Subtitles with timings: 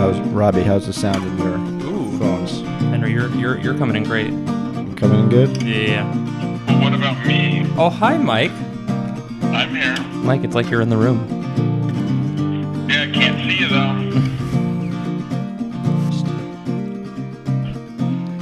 [0.00, 0.62] How's Robbie?
[0.62, 2.18] How's the sound in your Ooh.
[2.18, 2.62] phones?
[2.88, 4.30] Henry, you're you're you're coming in great.
[4.96, 5.62] Coming in good?
[5.62, 6.10] Yeah.
[6.82, 7.66] What about me?
[7.76, 8.50] Oh, hi, Mike.
[9.52, 9.94] I'm here.
[10.22, 11.18] Mike, it's like you're in the room.
[12.88, 13.92] Yeah, I can't see you though.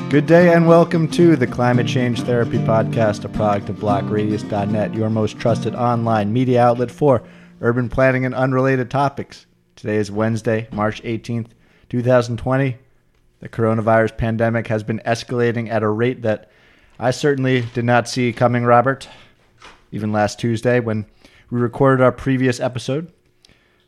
[0.11, 5.11] Good day and welcome to the Climate Change Therapy Podcast, a product of BlockRadius.net, your
[5.11, 7.25] most trusted online media outlet for
[7.61, 9.48] urban planning and unrelated topics.
[9.79, 11.51] Today is Wednesday, March 18th,
[11.89, 12.79] 2020.
[13.39, 16.51] The coronavirus pandemic has been escalating at a rate that
[16.99, 19.09] I certainly did not see coming, Robert.
[19.93, 21.07] Even last Tuesday when
[21.49, 23.13] we recorded our previous episode.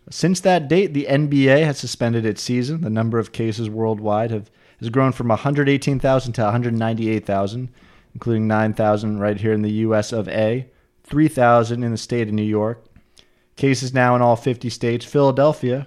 [0.09, 2.83] Since that date, the NBA has suspended its season.
[2.83, 4.49] The number of cases worldwide have
[4.79, 7.69] has grown from 118,000 to 198,000,
[8.15, 10.13] including 9,000 right here in the U.S.
[10.13, 10.69] of A,
[11.03, 12.85] 3,000 in the state of New York.
[13.61, 15.05] Cases now in all 50 states.
[15.05, 15.87] Philadelphia,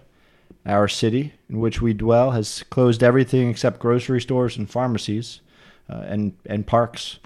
[0.63, 5.41] our city in which we dwell, has closed everything except grocery stores and pharmacies
[5.89, 7.17] uh, and and parks.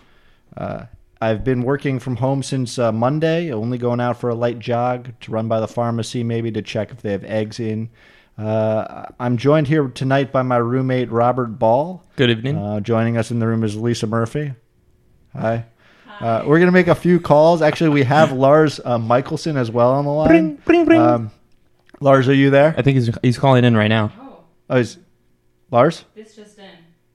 [0.56, 0.86] Uh,
[1.20, 5.10] I've been working from home since uh, Monday, only going out for a light jog
[5.20, 7.90] to run by the pharmacy, maybe to check if they have eggs in.
[8.38, 12.06] Uh, I'm joined here tonight by my roommate Robert Ball.
[12.16, 12.56] Good evening.
[12.56, 14.54] Uh, joining us in the room is Lisa Murphy.
[15.34, 15.66] Hi.
[16.20, 17.62] Uh, we're gonna make a few calls.
[17.62, 20.28] Actually, we have Lars uh, Michelson as well on the line.
[20.28, 21.02] Bring, bring, bring.
[21.02, 21.32] Um,
[22.00, 22.74] Lars, are you there?
[22.78, 24.12] I think he's he's calling in right now.
[24.20, 24.98] Oh, Oh, is
[25.72, 26.04] Lars?
[26.16, 26.66] this just in.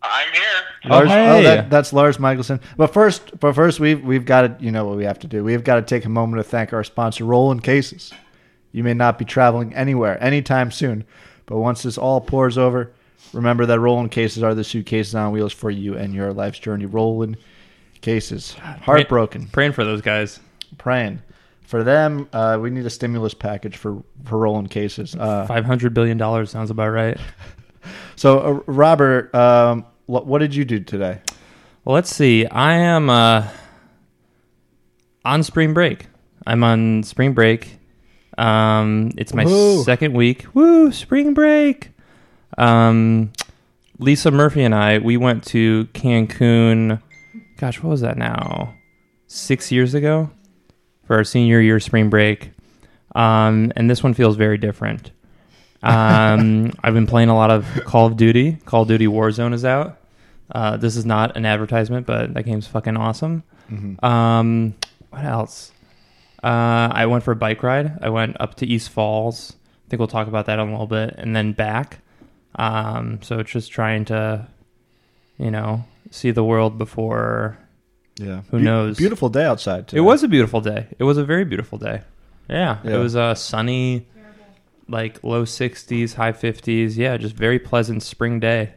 [0.03, 0.43] I'm here.
[0.87, 1.43] Oh, Lars, hey.
[1.45, 2.61] that, that's Lars Michelson.
[2.77, 5.45] But first, but first, we've we've got to, you know what we have to do.
[5.45, 8.13] We've got to take a moment to thank our sponsor, Roland Cases.
[8.73, 11.05] You may not be traveling anywhere anytime soon,
[11.47, 12.91] but once this all pours over,
[13.33, 16.87] remember that Roland Cases are the suitcases on wheels for you and your life's journey.
[16.87, 17.37] Roland
[18.03, 20.41] Cases, heartbroken, Praying for those guys.
[20.79, 21.23] praying
[21.63, 22.29] for them.
[22.33, 25.15] Uh, we need a stimulus package for for Roland Cases.
[25.15, 27.17] Uh, Five hundred billion dollars sounds about right.
[28.17, 31.21] so, uh, Robert, um, what, what did you do today?
[31.85, 32.45] Well, let's see.
[32.47, 33.49] I am uh,
[35.25, 36.07] on spring break.
[36.47, 37.79] I'm on spring break.
[38.39, 39.85] Um, it's my Woohoo.
[39.85, 40.47] second week.
[40.55, 40.91] Woo!
[40.93, 41.91] Spring break.
[42.59, 43.33] Um,
[43.99, 47.01] Lisa Murphy and I we went to Cancun.
[47.63, 48.75] Gosh, what was that now?
[49.29, 50.33] Six years ago
[51.05, 52.51] for our senior year spring break.
[53.15, 55.13] Um, and this one feels very different.
[55.81, 58.55] Um, I've been playing a lot of Call of Duty.
[58.65, 59.97] Call of Duty Warzone is out.
[60.53, 63.45] Uh, this is not an advertisement, but that game's fucking awesome.
[64.03, 64.75] Um,
[65.11, 65.71] what else?
[66.43, 67.97] Uh, I went for a bike ride.
[68.03, 69.55] I went up to East Falls.
[69.87, 72.01] I think we'll talk about that in a little bit, and then back.
[72.57, 74.49] Um, so it's just trying to,
[75.39, 77.59] you know, see the world before.
[78.17, 78.99] Yeah, Who knows?
[78.99, 79.89] Beautiful day outside.
[79.89, 79.99] Today.
[79.99, 80.87] It was a beautiful day.
[80.99, 82.03] It was a very beautiful day.
[82.49, 82.97] Yeah, Yeah.
[82.97, 84.07] it was uh, sunny,
[84.89, 86.97] like low 60s, high 50s.
[86.97, 88.75] Yeah, just very pleasant spring day.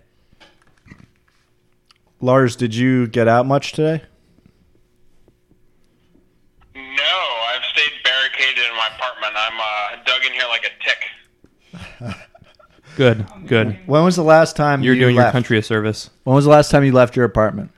[2.22, 4.02] Lars, did you get out much today?
[6.74, 9.34] No, I've stayed barricaded in my apartment.
[9.36, 12.16] I'm uh, dug in here like a tick.
[12.96, 13.78] Good, good.
[13.88, 16.10] When was the last time You're you doing your country a service.
[16.24, 17.72] When was the last time you left your apartment?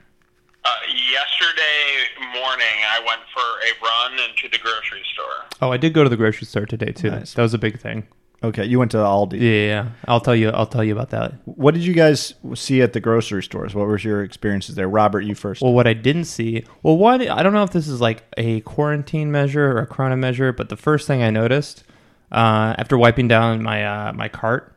[0.64, 0.70] Uh,
[1.12, 5.46] yesterday morning, I went for a run into the grocery store.
[5.60, 7.10] Oh, I did go to the grocery store today too.
[7.10, 7.34] Nice.
[7.34, 8.06] That was a big thing.
[8.44, 9.32] Okay, you went to Aldi.
[9.32, 9.88] Yeah, yeah, yeah.
[10.06, 10.50] I'll tell you.
[10.50, 11.32] I'll tell you about that.
[11.44, 13.74] What did you guys see at the grocery stores?
[13.74, 14.88] What was your experiences there?
[14.88, 15.60] Robert, you first.
[15.60, 16.62] Well, what I didn't see.
[16.84, 17.26] Well, one.
[17.28, 20.68] I don't know if this is like a quarantine measure or a corona measure, but
[20.68, 21.82] the first thing I noticed
[22.30, 24.72] uh, after wiping down my uh, my cart,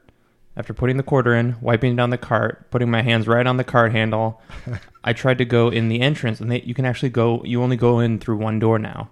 [0.57, 3.63] after putting the quarter in, wiping down the cart, putting my hands right on the
[3.63, 4.41] cart handle,
[5.03, 7.43] I tried to go in the entrance, and they, you can actually go.
[7.45, 9.09] You only go in through one door now.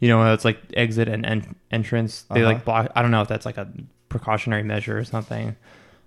[0.00, 2.22] You know, it's like exit and en- entrance.
[2.30, 2.52] They Uh-huh.
[2.52, 2.90] like block.
[2.94, 3.68] I don't know if that's like a
[4.10, 5.56] precautionary measure or something.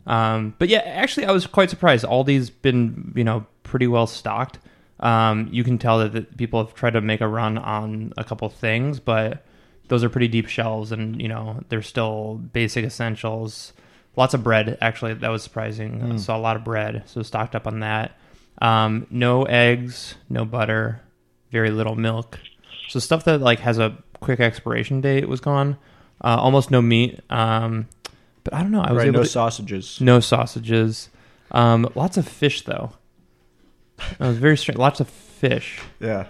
[0.05, 2.05] Um, but yeah, actually, I was quite surprised.
[2.05, 4.59] Aldi's been, you know, pretty well stocked.
[4.99, 8.23] Um, you can tell that the people have tried to make a run on a
[8.23, 9.43] couple things, but
[9.87, 13.73] those are pretty deep shelves, and you know, they're still basic essentials.
[14.15, 16.11] Lots of bread, actually, that was surprising.
[16.11, 18.17] I saw a lot of bread, so stocked up on that.
[18.61, 21.01] Um, no eggs, no butter,
[21.51, 22.39] very little milk.
[22.89, 25.77] So stuff that like has a quick expiration date was gone.
[26.21, 27.21] Uh, almost no meat.
[27.29, 27.87] Um,
[28.43, 28.81] but I don't know.
[28.81, 30.01] I was right, able no to, sausages.
[30.01, 31.09] no sausages.
[31.51, 32.91] Um, lots of fish though.
[34.17, 34.77] That was very strange.
[34.77, 35.79] Lots of fish.
[35.99, 36.25] Yeah.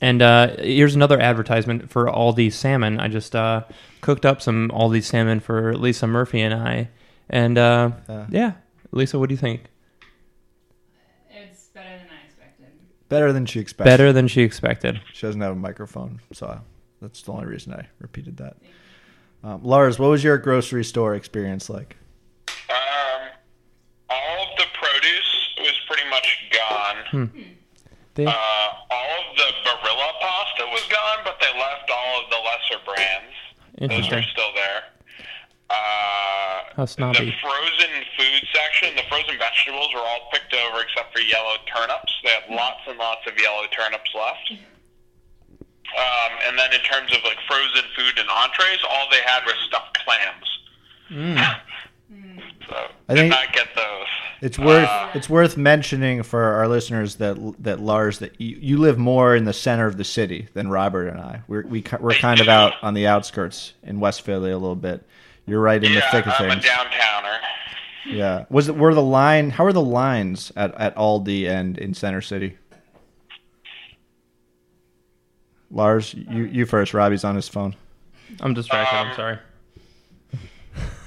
[0.00, 2.98] And uh, here's another advertisement for Aldi salmon.
[3.00, 3.64] I just uh,
[4.00, 6.88] cooked up some Aldi salmon for Lisa Murphy and I.
[7.30, 8.52] And uh, uh, yeah,
[8.90, 9.62] Lisa, what do you think?
[11.30, 12.66] It's better than I expected.
[13.08, 13.88] Better than she expected.
[13.88, 15.00] Better than she expected.
[15.12, 16.60] She doesn't have a microphone, so
[17.00, 18.56] that's the only reason I repeated that.
[19.42, 21.96] Um, Lars, what was your grocery store experience like?
[22.68, 23.30] Um,
[24.10, 26.96] all of the produce was pretty much gone.
[27.10, 27.24] Hmm.
[27.24, 27.42] hmm.
[28.14, 28.26] They...
[28.26, 32.84] Uh, all of the Barilla pasta was gone, but they left all of the lesser
[32.84, 33.30] brands.
[33.80, 34.59] Those are still there.
[36.80, 37.26] How snobby.
[37.26, 42.10] The frozen food section, the frozen vegetables were all picked over except for yellow turnips.
[42.24, 44.52] They had lots and lots of yellow turnips left.
[45.60, 49.52] Um, and then in terms of like frozen food and entrees, all they had were
[49.68, 51.50] stuffed clams.
[52.68, 52.76] So
[53.08, 54.06] I did think- not get those.
[54.40, 58.78] It's worth Uh, it's worth mentioning for our listeners that that Lars that you, you
[58.78, 61.42] live more in the center of the city than Robert and I.
[61.48, 64.76] We're we, ki- we're kind of out on the outskirts in West Philly a little
[64.76, 65.04] bit.
[65.50, 67.38] You're right in the thick of I'm a downtowner.
[68.06, 68.44] Yeah.
[68.50, 69.50] Was it were the line?
[69.50, 72.56] How are the lines at at Aldi and in Center City?
[75.72, 76.94] Lars, you you first.
[76.94, 77.74] Robbie's on his phone.
[78.40, 78.94] I'm distracted.
[78.96, 79.38] I'm Um, sorry.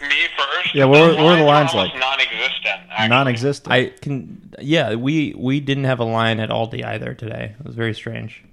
[0.02, 0.76] Me first.
[0.76, 1.94] Yeah, what were- what were the lines like?
[1.98, 2.82] Non-existent.
[3.10, 3.72] Non-existent.
[3.74, 4.54] I can.
[4.60, 7.56] Yeah, we we didn't have a line at Aldi either today.
[7.58, 8.44] It was very strange.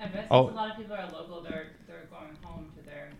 [0.00, 0.48] I bet since Oh.
[0.48, 3.10] a lot of people are local, they're they're going home to their,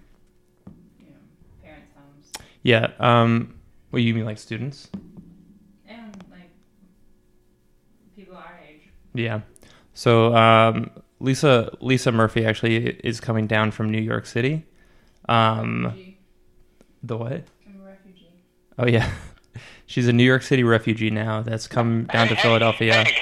[0.99, 1.17] you know,
[1.63, 2.33] parents' homes
[2.63, 2.91] Yeah.
[2.99, 3.55] Um.
[3.91, 4.89] What you mean, like students?
[5.87, 6.51] and like
[8.17, 8.89] people our age.
[9.15, 9.41] Yeah.
[9.95, 14.65] So um, Lisa Lisa Murphy actually is coming down from New York City.
[15.29, 16.19] Um, Refugee.
[17.03, 17.33] the what?
[17.67, 18.29] I'm a refugee.
[18.79, 19.11] Oh yeah,
[19.87, 21.43] she's a New York City refugee now.
[21.43, 22.95] That's come down to Hey, Philadelphia.
[23.05, 23.15] Hank,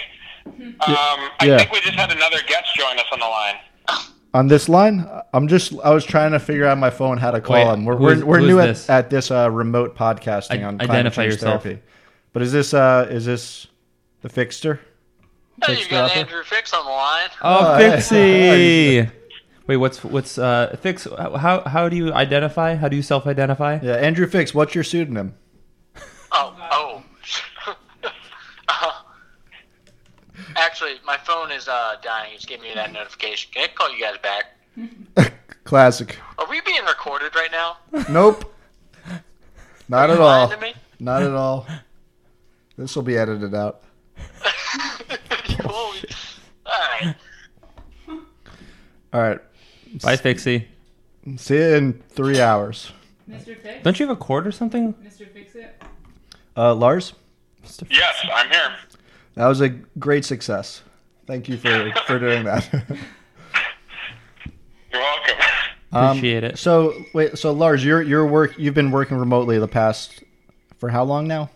[0.46, 1.58] Um, I Yeah.
[1.58, 3.56] think we just had another guest join us on the line.
[4.32, 7.40] On this line, I'm just I was trying to figure out my phone how to
[7.40, 7.84] call Wait, him.
[7.84, 8.88] we're, we're, we're new at, this?
[8.90, 11.62] at this uh, remote podcasting I- on climate identify change yourself.
[11.62, 11.82] therapy.
[12.32, 13.66] But is this uh is this
[14.22, 14.78] the fixter?
[15.64, 16.16] Hey, Fixed you got?
[16.16, 17.28] Andrew Fix on the line.
[17.42, 17.90] Oh, Oh, hey.
[19.02, 19.10] Fixie.
[19.66, 21.06] Wait, what's what's uh Fix?
[21.18, 22.76] How how do you identify?
[22.76, 23.80] How do you self-identify?
[23.82, 24.54] Yeah, Andrew Fix.
[24.54, 25.34] What's your pseudonym?
[26.32, 27.02] Oh, oh.
[28.68, 28.92] Uh,
[30.60, 32.32] Actually, my phone is uh, dying.
[32.34, 33.50] It's giving me that notification.
[33.52, 35.32] Can I call you guys back?
[35.64, 36.18] Classic.
[36.38, 37.78] Are we being recorded right now?
[38.10, 38.52] Nope.
[39.88, 40.46] Not Are at you all.
[40.46, 40.74] lying to me?
[40.98, 41.66] Not at all.
[42.76, 43.82] This will be edited out.
[45.64, 45.98] Holy-
[46.66, 47.14] All right.
[49.12, 49.38] All right.
[50.02, 50.68] Bye, Fixie.
[51.36, 52.92] See you in three hours.
[53.28, 53.56] Mr.
[53.60, 53.82] Fix.
[53.82, 54.92] Don't you have a cord or something?
[54.94, 55.28] Mr.
[55.28, 55.82] Fix it.
[56.56, 57.12] Uh, Lars,
[57.64, 57.86] Mr.
[57.90, 58.72] Yes, I'm here.
[59.40, 60.82] That was a great success.
[61.26, 62.68] Thank you for, for doing that.
[64.92, 65.36] You're welcome.
[65.92, 66.58] Um, Appreciate it.
[66.58, 70.22] So wait, so Lars, you're you're work you've been working remotely the past
[70.76, 71.48] for how long now?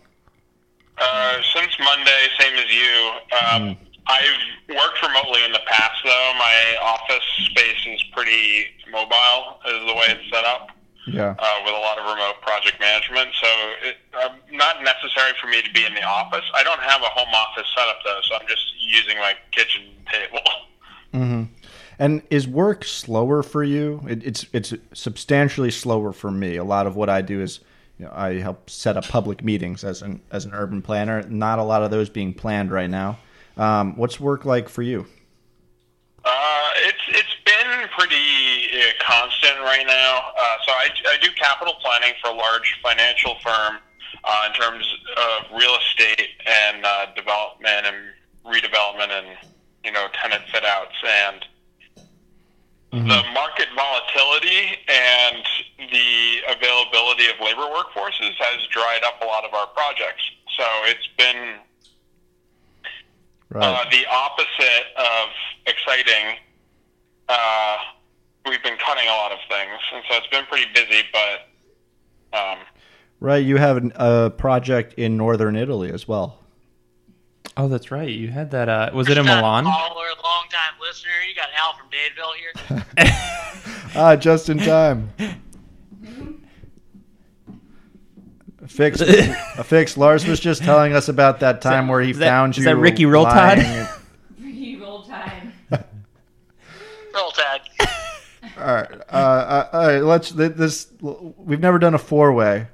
[0.96, 3.12] Uh, since Monday, same as you.
[3.52, 3.76] Um,
[4.06, 6.32] I've worked remotely in the past, though.
[6.38, 10.70] My office space is pretty mobile, is the way it's set up,
[11.06, 11.34] Yeah.
[11.38, 13.30] uh, with a lot of remote project management.
[13.40, 13.48] So
[13.82, 16.44] it, um, not necessary for me to be in the office.
[16.54, 20.40] I don't have a home office setup, though, so I'm just using my kitchen table.
[21.14, 21.44] Mm-hmm.
[21.98, 24.02] And is work slower for you?
[24.08, 26.56] It, it's it's substantially slower for me.
[26.56, 27.60] A lot of what I do is,
[27.98, 31.22] you know, I help set up public meetings as an as an urban planner.
[31.22, 33.18] Not a lot of those being planned right now.
[33.56, 35.06] Um, what's work like for you?
[36.24, 38.63] Uh, it's it's been pretty uh,
[39.00, 40.32] constant right now.
[40.37, 43.78] Uh, so I, I do capital planning for a large financial firm
[44.25, 47.97] uh, in terms of real estate and uh, development and
[48.45, 49.26] redevelopment and
[49.85, 51.45] you know tenant fit outs and
[52.95, 55.43] the market volatility and
[55.90, 60.23] the availability of labor workforces has dried up a lot of our projects.
[60.57, 61.59] So it's been
[63.54, 63.64] Right.
[63.64, 65.28] uh, the opposite of
[65.66, 66.38] exciting.
[67.28, 67.76] Uh,
[68.48, 71.02] we've been cutting a lot of things, and so it's been pretty busy.
[71.12, 72.58] But um,
[73.20, 73.44] right.
[73.44, 76.38] You have a project in northern Italy as well.
[77.56, 78.08] Oh, that's right.
[78.08, 78.68] You had that.
[78.68, 79.64] Uh, was it in Milan?
[79.64, 81.10] Caller, long time listener.
[81.28, 83.10] You got Al from Dadeville here.
[83.96, 85.08] Ah, just in time.
[88.66, 89.96] Fix, a fix.
[89.96, 92.62] Lars was just telling us about that time where he is that- found you.
[92.62, 93.58] is that Ricky Roll Tide?
[93.58, 93.86] lying in-
[94.40, 95.52] Free roll tide.
[97.14, 97.60] Roll Tide.
[98.64, 99.99] All right, uh, uh, all right.
[100.02, 100.88] Let's this.
[101.00, 102.66] We've never done a four way,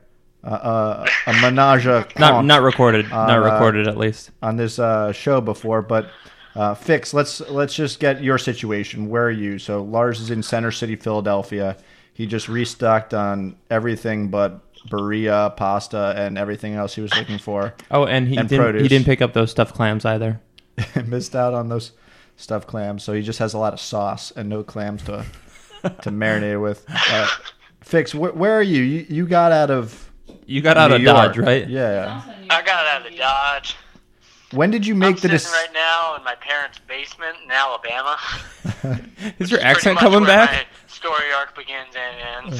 [0.44, 3.08] uh, uh, a menage a Not not recorded.
[3.10, 4.30] not Uh, recorded at least.
[4.42, 6.10] on this uh, show before, but
[6.54, 7.12] uh, fix.
[7.12, 9.08] Let's let's just get your situation.
[9.08, 9.58] Where are you?
[9.58, 11.76] So Lars is in Center City, Philadelphia.
[12.14, 17.74] He just restocked on everything but Barilla, pasta, and everything else he was looking for.
[17.90, 18.62] Oh, and he and didn't.
[18.64, 18.82] produce.
[18.82, 20.40] He didn't pick up those stuffed clams either.
[21.06, 21.92] Missed out on those
[22.36, 25.24] stuffed clams, so he just has a lot of sauce and no clams to
[25.82, 26.84] to marinate with.
[26.88, 27.28] Uh,
[27.80, 28.12] fix.
[28.12, 28.82] Wh- where are you?
[28.82, 29.06] you?
[29.08, 30.10] You got out of
[30.46, 31.16] You got out New of York.
[31.16, 31.68] Dodge, right?
[31.68, 32.22] Yeah.
[32.26, 33.76] Also I got out of Dodge.
[34.52, 35.52] when did you I'm make the decision?
[35.52, 38.16] right now in my parents' basement in Alabama.
[39.38, 40.50] Is your Pretty accent much coming where back?
[40.50, 42.54] My story arc begins and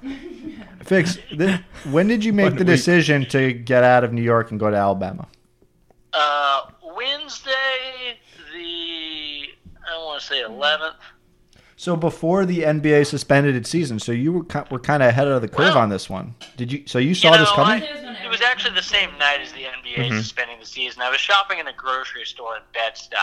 [0.00, 0.58] ends.
[0.84, 1.18] Fix.
[1.30, 2.66] Th- when did you make One the week.
[2.76, 5.26] decision to get out of New York and go to Alabama?
[6.12, 6.62] Uh,
[6.96, 8.18] Wednesday,
[8.52, 9.48] the
[9.90, 10.94] I want to say 11th.
[11.76, 15.42] So before the NBA suspended its season, so you were were kind of ahead of
[15.42, 16.34] the curve Well- on this one.
[16.56, 16.82] Did you?
[16.86, 17.82] So you saw you this coming?
[17.82, 20.18] I- it was actually the same night as the NBA Mhm.
[20.18, 21.02] suspending the season.
[21.02, 23.16] I was shopping in a grocery store in Bed-Stuy,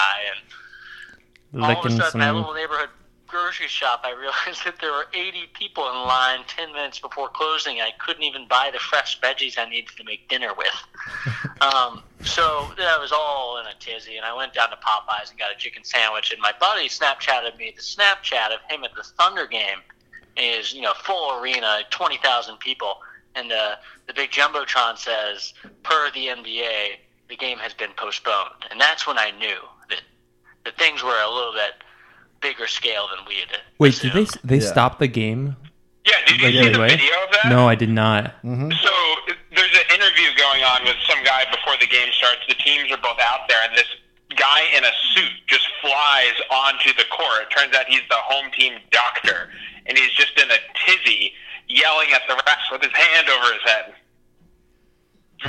[1.53, 2.89] and all of a Licking sudden, my little neighborhood
[3.31, 7.79] grocery shop, I realized that there were 80 people in line 10 minutes before closing.
[7.81, 10.67] I couldn't even buy the fresh veggies I needed to make dinner with.
[11.61, 15.39] um, so that was all in a tizzy, and I went down to Popeyes and
[15.39, 16.31] got a chicken sandwich.
[16.31, 19.79] And my buddy Snapchatted me the Snapchat of him at the Thunder game.
[20.37, 22.99] Is you know full arena, 20,000 people,
[23.35, 23.75] and uh,
[24.07, 29.19] the big jumbotron says, per the NBA, the game has been postponed, and that's when
[29.19, 29.57] I knew
[29.89, 30.01] that
[30.63, 31.83] that things were a little bit
[32.41, 33.59] bigger scale than we had.
[33.79, 34.71] Wait, did they they Yeah.
[34.71, 35.55] stop the game?
[36.05, 36.89] Yeah, did you Like, see the anyway?
[36.89, 37.45] video of that?
[37.47, 38.25] No, I did not.
[38.43, 38.71] Mm-hmm.
[38.81, 38.93] So
[39.53, 42.41] there's an interview going on with some guy before the game starts.
[42.47, 43.85] The teams are both out there, and this
[44.35, 47.43] guy in a suit just flies onto the court.
[47.43, 49.51] It turns out he's the home team doctor,
[49.85, 51.33] and he's just in a tizzy,
[51.67, 53.93] yelling at the refs with his hand over his head.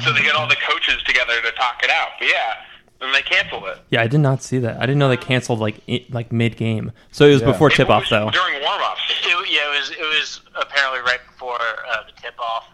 [0.05, 2.11] So they get all the coaches together to talk it out.
[2.19, 2.57] But yeah,
[3.03, 3.79] then they canceled it.
[3.91, 4.77] Yeah, I did not see that.
[4.77, 6.93] I didn't know they canceled like i like mid game.
[7.11, 7.49] So it was Yeah.
[7.53, 8.31] before It tip off was though.
[8.31, 9.01] During warm-ups.
[9.25, 9.91] It, yeah, it was.
[9.91, 12.65] It was apparently right before uh, the tip off.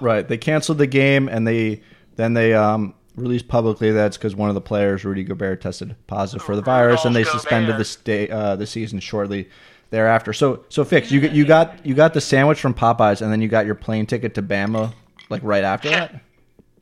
[0.00, 0.26] Right.
[0.26, 1.82] They canceled the game, and they
[2.16, 6.42] then they um, released publicly that's because one of the players, Rudy Gobert, tested positive
[6.44, 7.78] for the virus, and they Rudolph suspended Gobert.
[7.78, 9.48] the sta- uh, the season shortly
[9.90, 10.32] thereafter.
[10.32, 13.40] So so fix you got you got you got the sandwich from Popeyes, and then
[13.42, 14.92] you got your plane ticket to Bama
[15.28, 16.20] like right after that.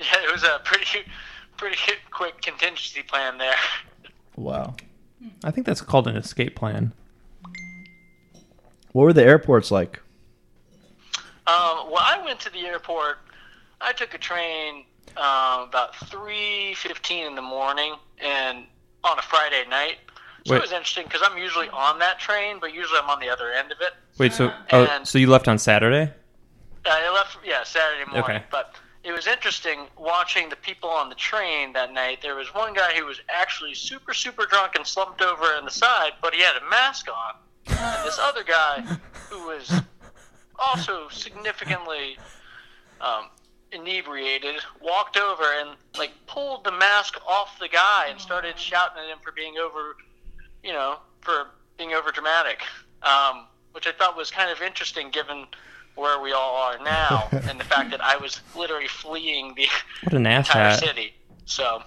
[0.00, 1.04] Yeah, it was a pretty,
[1.56, 1.76] pretty
[2.12, 3.54] quick contingency plan there.
[4.36, 4.74] Wow.
[5.44, 6.92] I think that's called an escape plan.
[8.92, 10.00] What were the airports like?
[11.46, 13.18] Um, well, I went to the airport.
[13.80, 14.84] I took a train
[15.16, 18.64] um, about three fifteen in the morning, and
[19.04, 19.96] on a Friday night.
[20.46, 20.58] So Wait.
[20.58, 23.52] it was interesting because I'm usually on that train, but usually I'm on the other
[23.52, 23.92] end of it.
[24.18, 26.12] Wait, so oh, And- so you left on Saturday?
[26.84, 28.36] Uh, I left, yeah, Saturday morning.
[28.38, 28.44] Okay.
[28.50, 32.18] But it was interesting watching the people on the train that night.
[32.22, 35.70] There was one guy who was actually super, super drunk and slumped over on the
[35.70, 37.34] side, but he had a mask on.
[37.66, 38.84] And this other guy
[39.28, 39.72] who was
[40.58, 42.16] also significantly
[43.00, 43.28] um,
[43.72, 49.08] inebriated walked over and like pulled the mask off the guy and started shouting at
[49.08, 49.96] him for being over,
[50.62, 52.60] you know, for being over dramatic,
[53.02, 55.46] um, which I thought was kind of interesting given
[55.94, 59.66] where we all are now and the fact that I was literally fleeing the
[60.04, 60.80] What an entire asshat.
[60.80, 61.14] city.
[61.44, 61.82] So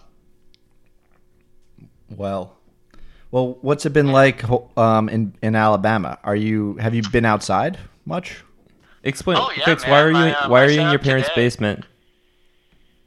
[2.10, 2.56] Well,
[3.32, 4.44] well, what's it been like
[4.78, 6.20] um, in in Alabama?
[6.24, 8.44] Are you have you been outside much?
[9.04, 9.84] Explain, Oh, yeah, Fix.
[9.84, 9.92] man.
[9.92, 11.86] Why are you My, uh, why are you in your parents' today- basement?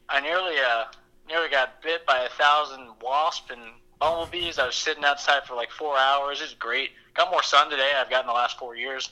[0.09, 0.85] I nearly uh
[1.29, 3.61] nearly got bit by a thousand wasps and
[4.01, 4.59] bumblebees.
[4.59, 6.41] I was sitting outside for like four hours.
[6.41, 6.91] It's great.
[7.15, 9.11] Got more sun today I've got in the last four years.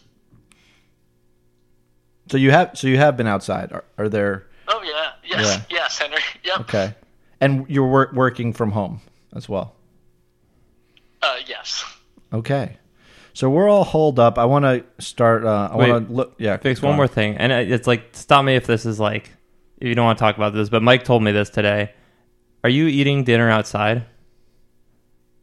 [2.30, 3.72] So you have so you have been outside.
[3.72, 5.76] Are, are there Oh yeah, yes, Yeah.
[5.78, 6.18] yes, Henry.
[6.44, 6.60] Yep.
[6.60, 6.94] okay?
[7.40, 9.00] And you're wor- working from home
[9.34, 9.74] as well.
[11.22, 11.84] Uh, yes.
[12.32, 12.76] Okay.
[13.34, 14.38] So we're all holed up.
[14.38, 15.44] I want to start.
[15.44, 16.34] Uh, I want to look.
[16.38, 16.56] Yeah.
[16.56, 16.96] Fix one on.
[16.96, 19.30] more thing, and it's like stop me if this is like
[19.78, 21.92] if you don't want to talk about this, but Mike told me this today.
[22.64, 24.06] Are you eating dinner outside?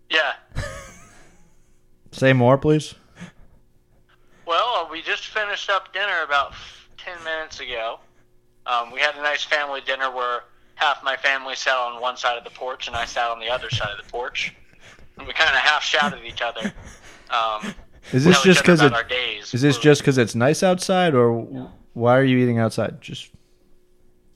[0.09, 0.33] Yeah.
[2.11, 2.95] Say more, please.
[4.45, 6.53] Well, we just finished up dinner about
[7.03, 7.99] ten minutes ago.
[8.65, 10.43] Um, we had a nice family dinner where
[10.75, 13.49] half my family sat on one side of the porch and I sat on the
[13.49, 14.55] other side of the porch.
[15.17, 16.73] And we kind of half shouted at each other.
[17.29, 17.75] Um,
[18.11, 18.95] Is this just because about it?
[18.95, 19.53] our days.
[19.53, 22.99] Is this just because it's nice outside, or why are you eating outside?
[23.01, 23.29] Just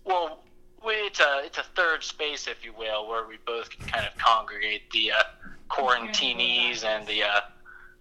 [0.06, 0.40] Well,
[0.86, 4.06] we, it's a it's a third space, if you will, where we both can kind
[4.06, 5.24] of congregate the uh,
[5.70, 7.42] quarantinees and the uh,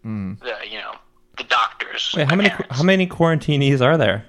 [0.04, 0.38] mm.
[0.40, 0.94] the you know
[1.37, 2.14] the doctors.
[2.16, 2.76] Wait, how many parents.
[2.76, 4.25] how many quarantinees are there?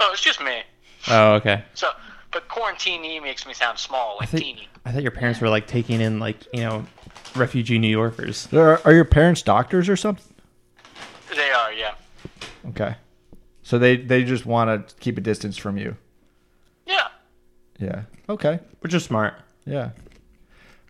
[0.00, 0.62] Oh, it's just me.
[1.08, 1.62] Oh, okay.
[1.74, 1.90] So,
[2.32, 4.68] but quarantinee makes me sound small, like think- teeny.
[4.84, 6.86] I thought your parents were like taking in like you know
[7.36, 8.48] refugee New Yorkers.
[8.52, 10.24] are, are your parents doctors or something?
[11.36, 11.94] They are, yeah,
[12.70, 12.96] Okay.
[13.62, 15.96] So they they just want to keep a distance from you.
[16.86, 17.08] yeah.
[17.78, 18.02] Yeah.
[18.28, 18.58] Okay.
[18.80, 19.34] Which is smart.
[19.66, 19.90] Yeah.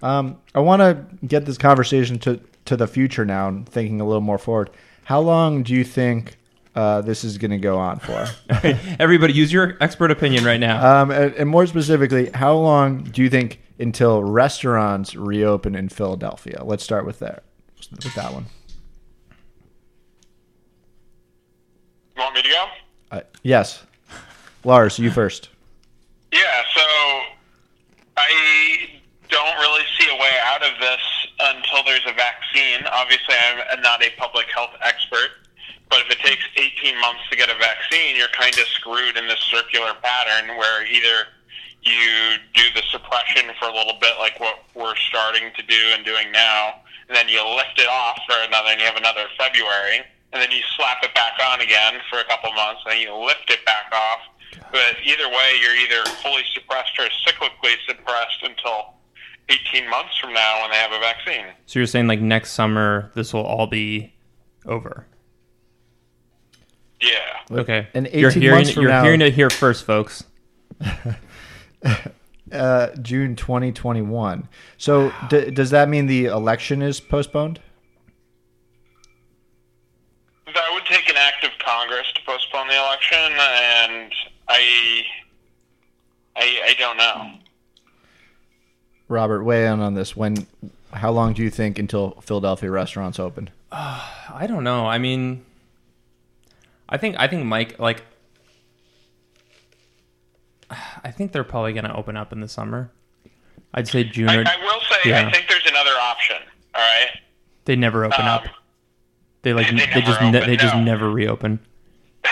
[0.02, 4.05] Um, I want to get this conversation to to the future now, and thinking a
[4.07, 4.71] little more forward.
[5.05, 6.37] How long do you think
[6.75, 8.27] uh, this is going to go on for?
[8.99, 11.03] Everybody, use your expert opinion right now.
[11.03, 16.62] um, and, and more specifically, how long do you think until restaurants reopen in Philadelphia?
[16.65, 17.45] Let's start with that.
[17.91, 18.47] With that one.
[22.17, 22.67] You want me to go?
[23.11, 23.83] Uh, yes,
[24.65, 25.49] Lars, you first.
[26.33, 26.83] Yeah, so
[28.17, 31.00] I don't really see a way out of this
[31.41, 32.87] until there's a vaccine.
[32.93, 33.35] Obviously,
[33.73, 35.31] I'm not a public health expert,
[35.90, 39.26] but if it takes 18 months to get a vaccine, you're kind of screwed in
[39.26, 41.26] this circular pattern where either
[41.82, 46.04] you do the suppression for a little bit, like what we're starting to do and
[46.04, 50.06] doing now, and then you lift it off for another, and you have another February,
[50.32, 53.12] and then you slap it back on again for a couple months, and then you
[53.12, 54.20] lift it back off.
[54.70, 58.94] But either way, you're either fully suppressed or cyclically suppressed until
[59.49, 61.47] 18 months from now when they have a vaccine.
[61.66, 64.14] So you're saying like next summer this will all be
[64.66, 65.06] over?
[67.00, 67.59] Yeah.
[67.61, 67.88] Okay.
[67.95, 70.25] And you're 18 hearing months from you're now- hearing it here first, folks.
[72.52, 74.49] Uh, June 2021.
[74.76, 77.61] So d- does that mean the election is postponed?
[80.47, 84.12] That would take an act of Congress to postpone the election, and
[84.49, 85.02] I,
[86.37, 87.35] I, I don't know.
[89.07, 90.16] Robert, weigh in on this.
[90.16, 90.49] When,
[90.92, 93.50] how long do you think until Philadelphia restaurants open?
[93.73, 94.87] I don't know.
[94.88, 95.45] I mean,
[96.90, 98.02] I think I think Mike like.
[100.70, 102.90] I think they're probably going to open up in the summer.
[103.73, 105.26] I'd say June I, or I will say, yeah.
[105.26, 106.37] I think there's another option.
[106.75, 107.09] All right.
[107.64, 108.42] they never open up.
[108.44, 108.50] Um,
[109.42, 111.61] They like they they, just ne- open, they just never reopen.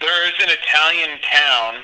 [0.00, 1.82] there is an Italian town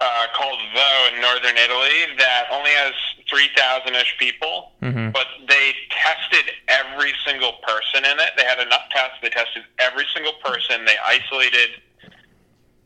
[0.00, 2.92] uh, called Vo in northern Italy that only has
[3.30, 5.12] 3,000-ish people, Mhm.
[5.12, 8.30] but they tested every single person in it.
[8.36, 9.16] They had enough tests.
[9.22, 10.84] They tested every single person.
[10.84, 11.70] They isolated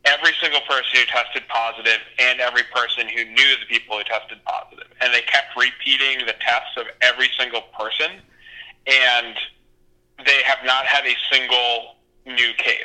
[0.04, 4.38] every single person who tested positive and every person who knew the people who tested
[4.44, 4.87] positive.
[5.00, 8.20] And they kept repeating the tests of every single person,
[8.87, 9.35] and
[10.26, 12.85] they have not had a single new case.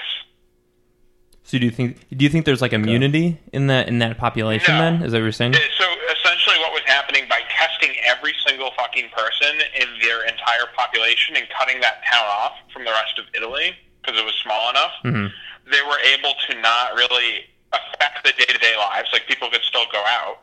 [1.44, 4.76] So do you think do you think there's like immunity in that in that population?
[4.78, 4.82] No.
[4.84, 5.54] Then is that what you're saying?
[5.54, 7.39] So essentially, what was happening by
[7.80, 12.84] testing every single fucking person in their entire population and cutting that town off from
[12.86, 15.32] the rest of Italy because it was small enough, Mhm.
[15.72, 19.10] they were able to not really affect the day-to-day lives.
[19.14, 20.42] Like people could still go out,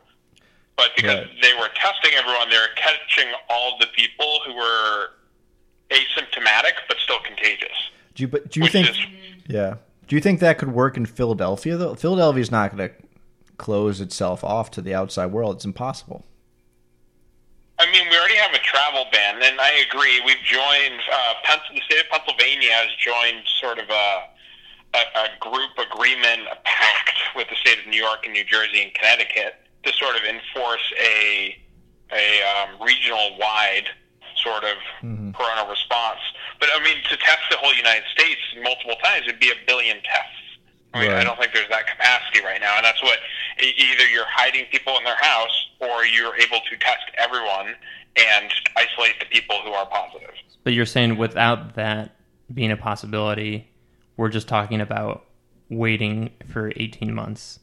[0.76, 1.42] but because Right.
[1.42, 5.10] they were testing everyone, they were catching all the people who were
[5.90, 7.76] asymptomatic but still contagious.
[8.14, 8.88] Do you, but do you think?
[8.90, 8.98] is
[9.48, 9.76] Yeah.
[10.08, 11.94] Do you think that could work in Philadelphia though?
[11.94, 12.94] Philadelphia's not going to
[13.56, 15.56] close itself off to the outside world.
[15.56, 16.24] It's impossible.
[17.78, 20.20] I mean, we already have a travel ban, and I agree.
[20.24, 24.28] We've joined, uh, Pens- the state of Pennsylvania has joined sort of a,
[24.94, 28.82] a, a group agreement, a pact with the state of New York and New Jersey
[28.82, 31.56] and Connecticut to sort of enforce a,
[32.12, 33.88] a um, regional wide
[34.42, 34.76] sort of
[35.34, 36.20] corona response.
[36.60, 39.96] But I mean, to test the whole United States multiple times would be a billion
[40.02, 40.32] tests.
[40.94, 43.18] I mean, I don't think there's that capacity right now, and that's what
[43.62, 47.74] e- either you're hiding people in their house or you're able to test everyone
[48.16, 50.30] and isolate the people who are positive.
[50.64, 52.16] But you're saying without that
[52.52, 53.68] being a possibility,
[54.16, 55.26] we're just talking about
[55.68, 57.58] waiting for 18 months.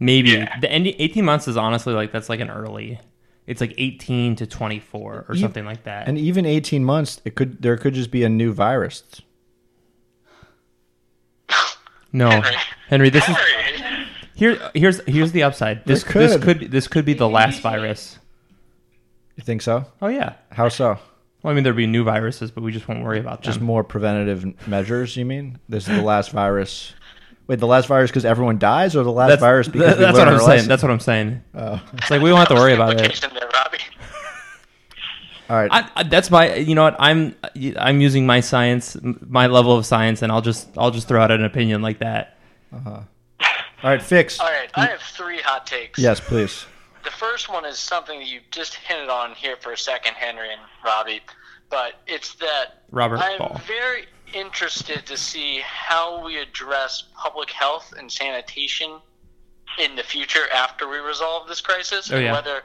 [0.00, 0.58] Maybe Yeah.
[0.58, 2.98] the end 18 months is honestly like that's like an early.
[3.46, 6.08] It's like 18 to 24 or You- something like that.
[6.08, 9.04] And even 18 months, it could there could just be a new virus.
[12.14, 12.56] No, Henry.
[12.88, 13.98] Henry, this is Sorry.
[14.34, 14.70] here.
[14.74, 15.84] Here's here's the upside.
[15.84, 16.42] This It this could.
[16.60, 18.18] could this could be the last virus.
[19.36, 19.84] You think so?
[20.00, 20.34] Oh yeah.
[20.52, 20.98] How so?
[21.42, 23.52] Well, I mean there'd be new viruses, but we just won't worry about them.
[23.52, 25.58] Just more preventative measures, you mean?
[25.68, 26.94] This is the last virus.
[27.46, 30.04] Wait, the last virus because everyone dies, or the last that's, virus because that- we
[30.04, 30.50] that's learned what I'm our saying.
[30.50, 30.68] lesson?
[30.68, 31.42] That's what I'm saying.
[31.54, 31.82] Oh.
[31.94, 33.20] It's like we don't have to worry about it.
[33.20, 33.78] There, Robbie.
[35.50, 35.70] All right.
[35.70, 36.54] I, I, that's my.
[36.54, 36.96] You know what?
[36.98, 37.34] I'm
[37.78, 41.30] I'm using my science, my level of science, and I'll just I'll just throw out
[41.30, 42.38] an opinion like that.
[42.74, 43.00] Uh-huh.
[43.82, 44.40] All right, fix.
[44.40, 45.98] All right, I have three hot takes.
[45.98, 46.64] Yes, please.
[47.04, 50.50] The first one is something that you just hinted on here for a second, Henry
[50.50, 51.20] and Robbie,
[51.68, 53.60] but it's that Robert I'm Ball.
[53.66, 58.98] very interested to see how we address public health and sanitation
[59.78, 62.62] in the future after we resolve this crisis, Oh, and whether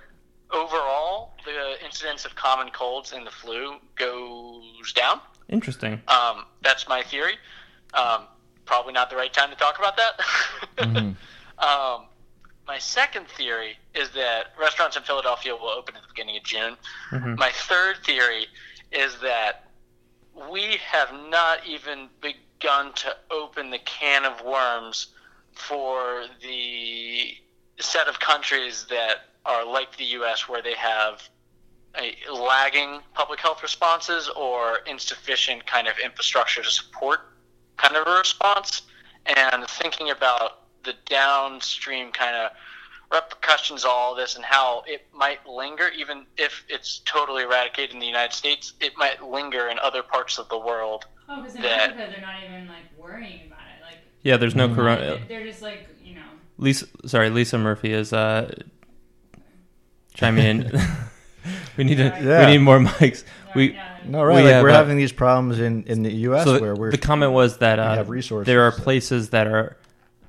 [0.51, 5.19] overall the incidence of common colds and the flu goes down.
[5.47, 6.01] Interesting.
[6.07, 7.33] Um, that's my theory.
[7.93, 8.23] Um,
[8.65, 10.19] probably not the right time to talk about that.
[11.57, 12.05] um,
[12.67, 16.77] my second theory is that restaurants in Philadelphia will open at the beginning of June.
[17.11, 18.45] My third theory
[18.91, 19.65] is that
[20.51, 25.07] we have not even begun to open the can of worms
[25.53, 27.33] for the
[27.79, 31.27] set of countries that are like the U.S., where they have
[31.97, 37.19] a lagging public health responses or insufficient kind of infrastructure to support
[37.77, 38.83] kind of a response,
[39.25, 40.51] and thinking about
[40.83, 42.51] the downstream kind of
[43.11, 47.99] repercussions of all this and how it might linger, even if it's totally eradicated in
[47.99, 51.05] the United States, it might linger in other parts of the world.
[51.27, 53.81] Oh, because in that- Africa they're not even like worrying about it.
[53.83, 54.75] Like Yeah, there's no Mhm.
[54.75, 55.01] corona.
[55.05, 56.21] they're, they're just like you know.
[56.57, 58.53] Lisa, sorry, Lisa Murphy is uh,
[60.19, 60.81] chiming in.
[61.77, 62.03] we need to.
[62.03, 62.45] Yeah.
[62.45, 63.23] We need more mics.
[63.55, 64.35] We- yeah, No, right.
[64.37, 66.43] We like have, we're uh, having these problems in, in the U.S.
[66.45, 68.45] So where we're the comment was that uh, have resources.
[68.45, 69.77] there are places that are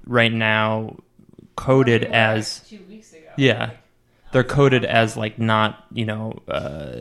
[0.06, 0.96] right now
[1.56, 3.28] coded we were as two weeks ago.
[3.36, 3.58] yeah.
[3.66, 3.76] Like,
[4.32, 7.00] they're coded as like not you know uh,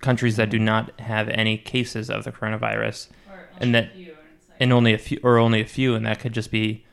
[0.00, 4.16] countries that do not have any cases of the coronavirus or and that- few, and
[4.48, 6.84] like, and only a few or only a few and that could just be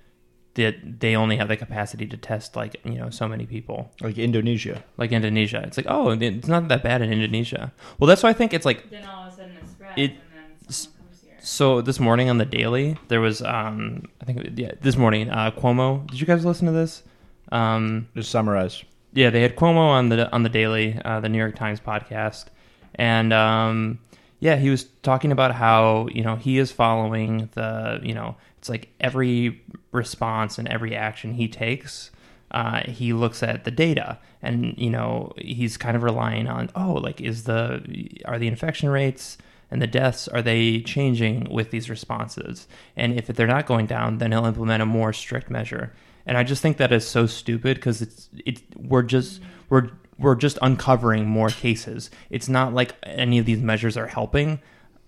[0.57, 4.17] that they only have the capacity to test like you know so many people like
[4.17, 4.83] Indonesia.
[5.01, 8.37] like indonesia it's like oh it's not that bad in indonesia well that's why i
[8.39, 11.21] think it's like then all of a sudden it spreads, It- and then someone comes
[11.21, 11.37] here.
[11.39, 15.49] so this morning on the daily there was um i think yeah this morning uh
[15.59, 17.03] cuomo did you guys listen to this
[17.51, 18.83] um Just summarize.
[19.13, 22.51] yeah, they had Cuomo on the on the Daily, uh, the New York Times podcast,
[22.99, 23.99] and um,
[24.39, 28.69] yeah, he was talking about how you know he is following the you know it's
[28.69, 32.11] like every response and every action he takes,
[32.51, 36.93] uh, he looks at the data, and you know he's kind of relying on oh
[36.93, 39.37] like is the are the infection rates
[39.69, 42.67] and the deaths are they changing with these responses?
[42.95, 45.93] And if they're not going down then he'll implement a more strict measure.
[46.25, 50.35] And i just think that is so stupid because it's it we're just we're we're
[50.35, 52.09] just uncovering more cases.
[52.29, 54.59] It's not like any of these measures are helping.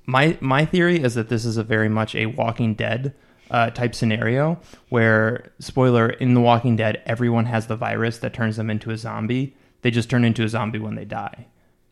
[0.06, 3.14] My my theory is that this is a very much a walking dead
[3.52, 8.58] uh, type scenario where spoiler in the walking dead everyone has the virus that turns
[8.58, 9.56] them into a zombie.
[9.82, 11.48] They just turn into a zombie when they die.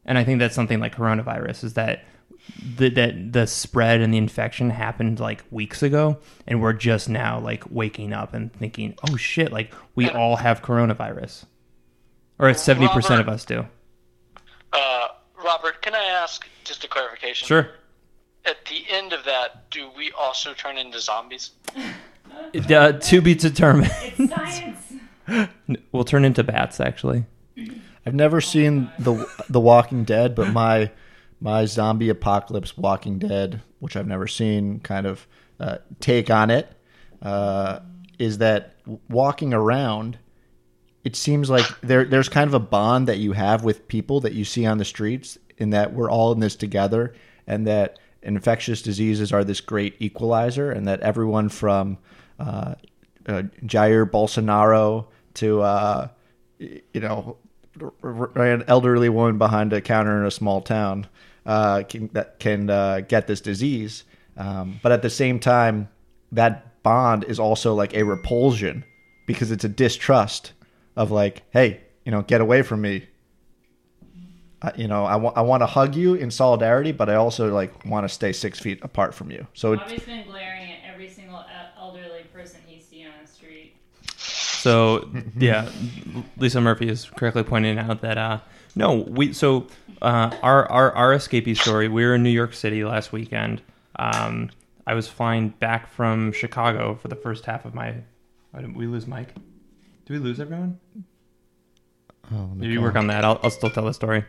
[0.05, 2.05] And i think that's something like coronavirus is that
[2.77, 7.39] the, that the spread and the infection happened like weeks ago and we're just now
[7.39, 11.45] like waking up and thinking oh shit like we all have coronavirus
[12.39, 13.65] or 70% of us do
[14.73, 15.07] Uh,
[15.43, 17.47] Robert, can I ask just a clarification?
[17.47, 17.69] sure
[18.45, 21.51] At the end of that, do we also turn into zombies?
[21.75, 25.49] uh, to be determined It's science.
[25.91, 27.25] we'll turn into bats actually
[28.07, 30.91] I've never seen the the Walking Dead, but my
[31.41, 35.27] my zombie apocalypse Walking Dead, which I've never seen, kind of
[35.59, 36.71] uh, take on it
[37.21, 37.79] uh,
[38.17, 38.75] is that
[39.09, 40.19] walking around.
[41.07, 44.33] It seems like there there's kind of a bond that you have with people that
[44.33, 47.13] you see on the streets, in that we're all in this together,
[47.47, 51.97] and that infectious diseases are this great equalizer, and that everyone from
[52.41, 52.75] uh,
[53.25, 56.09] uh, Jair Bolsonaro to uh,
[56.59, 57.37] you know
[58.35, 61.07] an elderly woman behind a counter in a small town
[61.45, 64.03] uh, can, that can uh, get this disease.
[64.35, 65.87] Um, but at the same time,
[66.33, 68.83] that bond is also like a repulsion
[69.25, 70.51] because it's a distrust
[70.97, 73.07] of like, hey, you know, get away from me.
[74.59, 77.53] Uh, you know, I want I want to hug you in solidarity, but I also
[77.53, 79.45] like want to stay six feet apart from you.
[79.53, 81.45] So it, Bobby's been glaring at every single
[81.79, 83.75] elderly person he seen on the street.
[84.15, 85.07] So
[85.37, 85.69] yeah,
[86.37, 88.39] Lisa Murphy is correctly pointing out that uh,
[88.75, 89.67] no, we so
[90.01, 91.87] uh, our our our escapee story.
[91.87, 93.61] We were in New York City last weekend.
[93.97, 94.49] Um,
[94.87, 97.93] I was flying back from Chicago for the first half of my.
[98.59, 99.35] Did we lose Mike?
[100.07, 100.79] Did we lose everyone?
[102.33, 103.25] oh, Maybe you work on that.
[103.25, 104.23] I'll, I'll still tell the story.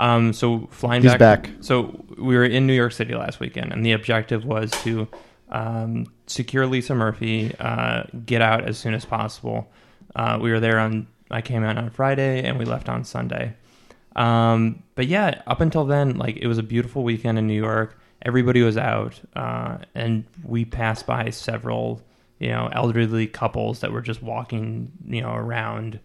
[0.00, 1.50] Um, so flying He's back, back.
[1.60, 5.06] So we were in New York City last weekend, and the objective was to
[5.50, 9.70] um, secure Lisa Murphy, uh, get out as soon as possible.
[10.16, 11.06] Uh, we were there on.
[11.30, 13.54] I came out on Friday, and we left on Sunday.
[14.16, 17.98] Um, but yeah, up until then, like it was a beautiful weekend in New York.
[18.22, 22.00] Everybody was out, uh, and we passed by several,
[22.38, 26.00] you know, elderly couples that were just walking, you know, around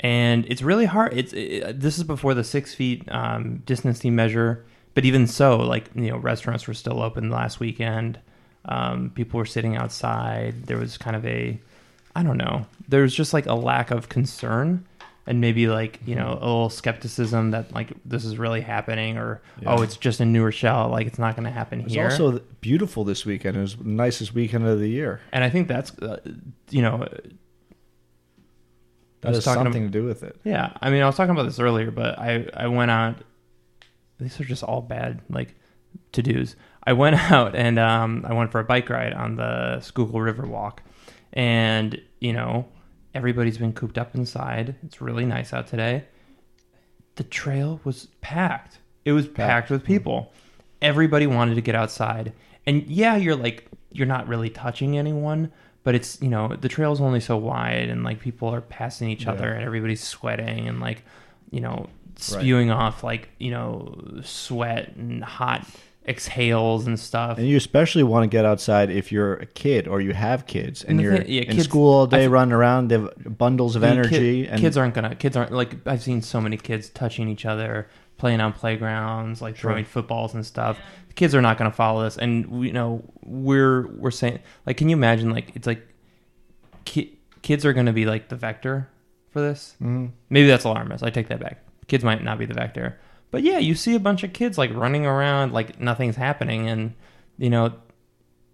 [0.00, 1.12] and it's really hard.
[1.16, 5.90] It's it, this is before the six feet um, distancing measure, but even so, like
[5.94, 8.18] you know, restaurants were still open last weekend.
[8.64, 10.66] Um, people were sitting outside.
[10.66, 11.60] There was kind of a,
[12.16, 12.66] I don't know.
[12.88, 14.86] There was just like a lack of concern,
[15.26, 19.42] and maybe like you know a little skepticism that like this is really happening, or
[19.66, 22.04] oh, it's just in New Rochelle, like it's not going to happen It was here.
[22.04, 23.56] also beautiful this weekend.
[23.56, 25.20] It was the nicest weekend of the year.
[25.32, 26.20] and I think that's uh,
[26.70, 27.06] you know
[29.20, 30.36] That has talking something to do with it.
[30.44, 33.16] Yeah, I mean, I was talking about this earlier, but I I went out.
[34.18, 35.54] These are just all bad like
[36.12, 36.56] to dos.
[36.84, 40.46] I went out and um, I went for a bike ride on the Schuylkill River
[40.46, 40.82] Walk,
[41.34, 42.66] and you know,
[43.14, 44.76] Everybody's been cooped up inside.
[44.84, 46.04] It's really nice out today.
[47.16, 48.78] The trail was packed.
[49.04, 49.86] It was packed, with mm.
[49.86, 50.32] people.
[50.80, 52.32] Everybody wanted to get outside.
[52.66, 55.50] And yeah, you're like you're not really touching anyone,
[55.82, 59.26] but it's, you know, the trail's only so wide and like people are passing each
[59.26, 61.02] other and everybody's sweating and like,
[61.50, 65.66] you know, spewing off like, you know, sweat and hot
[66.08, 67.38] exhales and stuff.
[67.38, 70.82] And you especially want to get outside if you're a kid or you have kids
[70.82, 72.88] and, And you're thing- yeah, in kids- school all day running around.
[72.88, 74.42] They have bundles of energy.
[74.44, 75.14] kid- and kids aren't gonna.
[75.14, 79.56] Kids aren't like I've seen so many kids touching each other, playing on playgrounds, like
[79.56, 80.78] throwing footballs and stuff.
[81.08, 84.76] The kids are not gonna follow this, and we you know we're we're saying like,
[84.78, 85.86] can you imagine like it's like
[86.84, 88.88] ki- kids are gonna be like the vector
[89.30, 89.74] for this?
[89.82, 90.06] Mm-hmm.
[90.30, 91.04] Maybe that's alarmist.
[91.04, 91.62] I take that back.
[91.88, 92.98] Kids might not be the vector,
[93.30, 96.94] but yeah, you see a bunch of kids like running around like nothing's happening, and
[97.38, 97.74] you know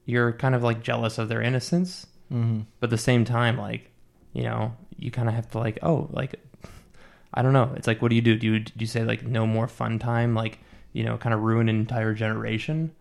[0.04, 2.06] you're kind of like jealous of their innocence.
[2.32, 2.62] Mm-hmm.
[2.80, 3.88] but at the same time like
[4.32, 6.34] you know you kind of have to like oh like
[7.32, 7.72] i don't know.
[7.76, 8.36] It's like what do you do?
[8.36, 10.34] Do you, do you say like no more fun time?
[10.34, 10.58] Like
[10.92, 12.92] you know kind of ruin an entire generation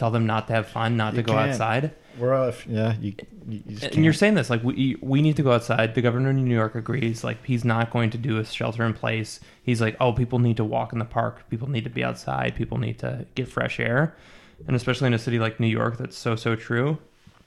[0.00, 1.50] tell them not to have fun not You to go can't.
[1.50, 1.84] outside
[2.18, 2.66] We're off.
[2.66, 3.12] yeah, you,
[3.48, 5.94] you, just and you're saying this like we we need to go outside.
[5.94, 7.22] The governor of New York agrees.
[7.28, 9.30] Like he's not going to do a shelter in place.
[9.68, 11.34] He's like, oh, people need to walk in the park.
[11.50, 12.56] People need to be outside.
[12.56, 14.02] People need to get fresh air,
[14.66, 16.98] and especially in a city like New York, that's so so true.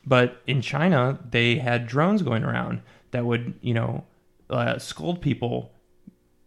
[0.06, 1.00] But in China,
[1.36, 4.04] they had drones going around that would you know
[4.50, 5.72] uh, scold people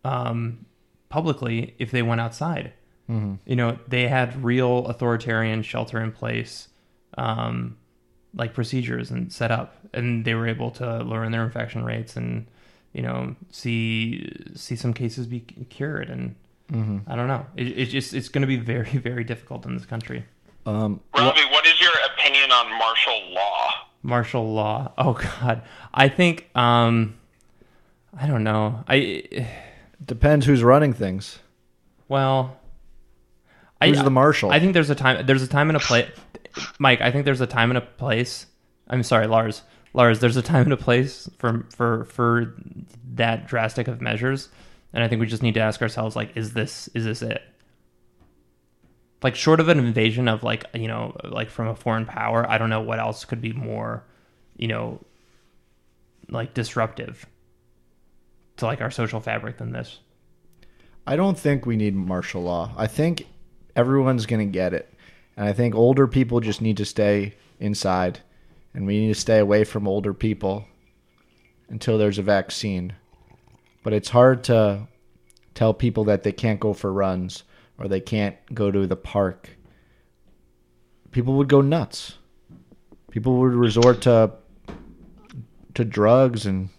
[0.04, 0.66] um,
[1.08, 2.72] publicly if they went outside.
[3.08, 6.68] You know, they had real authoritarian shelter in place.
[7.16, 7.76] Um,
[8.34, 12.46] like procedures and set up and they were able to lower their infection rates and
[12.92, 15.40] you know see see some cases be
[15.70, 16.34] cured and
[17.06, 19.86] i don't know it, it's just it's going to be very very difficult in this
[19.86, 20.22] country
[20.66, 23.70] Um, Robbie, what is your opinion on martial law?
[24.02, 25.62] martial law oh god
[25.94, 27.14] i think um
[28.20, 29.46] i don't know i
[30.04, 31.38] depends who's running things.
[32.06, 32.58] well
[33.82, 34.50] Who's I, the marshal?
[34.50, 35.26] I think there's a time.
[35.26, 36.08] There's a time and a place.
[36.78, 38.46] Mike, I think there's a time and a place.
[38.88, 39.62] I'm sorry, Lars.
[39.92, 42.54] Lars, there's a time and a place for for for
[43.14, 44.48] that drastic of measures,
[44.92, 47.42] and I think we just need to ask ourselves, like, is this is this it?
[49.22, 52.58] Like, short of an invasion of like you know like from a foreign power, I
[52.58, 54.04] don't know what else could be more,
[54.56, 55.00] you know,
[56.28, 57.26] like disruptive
[58.56, 59.98] to like our social fabric than this.
[61.06, 62.72] I don't think we need martial law.
[62.76, 63.26] I think
[63.76, 64.92] everyone's going to get it.
[65.36, 68.20] And I think older people just need to stay inside.
[68.74, 70.64] And we need to stay away from older people
[71.68, 72.94] until there's a vaccine.
[73.82, 74.88] But it's hard to
[75.54, 77.44] tell people that they can't go for runs
[77.78, 79.50] or they can't go to the park.
[81.10, 82.14] People would go nuts.
[83.10, 84.32] People would resort to
[85.74, 86.70] to drugs and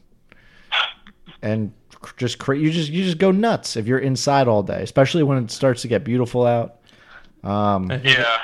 [1.41, 1.71] and
[2.17, 5.43] just cra- you just you just go nuts if you're inside all day, especially when
[5.43, 6.77] it starts to get beautiful out.
[7.47, 8.39] Um, Yeah.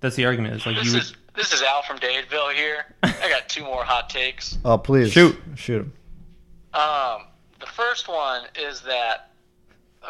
[0.00, 0.54] that's the argument.
[0.56, 2.84] It's like This you would, is this is Al from Dadeville here.
[3.02, 4.58] I got two more hot takes.
[4.64, 5.40] oh please Shoot.
[5.56, 5.92] shoot 'em.
[6.80, 7.26] Um,
[7.60, 9.30] the first one is that,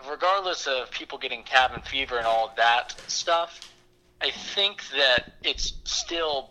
[0.08, 3.60] regardless of people getting cabin fever and all that stuff,
[4.20, 6.50] I think that it's still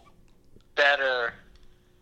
[0.75, 1.33] better,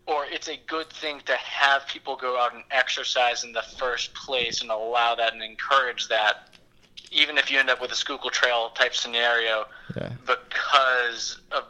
[0.06, 4.14] or it's a good thing to have people go out and exercise in the first
[4.14, 6.47] place and allow that and encourage that,
[7.10, 9.66] even if you end up with a Schuylkill Trail type scenario,
[9.96, 10.10] Yeah.
[10.26, 11.64] because of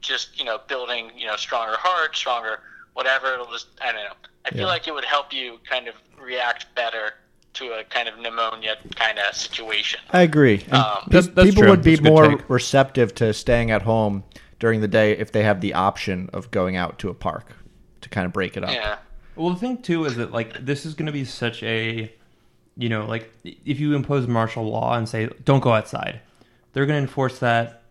[0.00, 2.60] just you know building you know stronger heart, stronger
[2.94, 3.34] whatever.
[3.34, 4.12] It'll just I don't know.
[4.44, 4.66] I feel Yeah.
[4.66, 7.14] like it would help you kind of react better
[7.54, 10.00] to a kind of pneumonia kind of situation.
[10.10, 10.64] I agree.
[10.70, 11.70] Um, That's- that's people true.
[11.70, 12.50] would be That's a good more take.
[12.50, 14.24] receptive to staying at home
[14.60, 17.52] during the day if they have the option of going out to a park
[18.02, 18.70] to kind of break it up.
[18.72, 18.96] Yeah.
[19.36, 22.12] Well, the thing too is that like this is going to be such a,
[22.76, 26.20] you know, like if you impose martial law and say don't go outside,
[26.72, 27.82] they're going to enforce that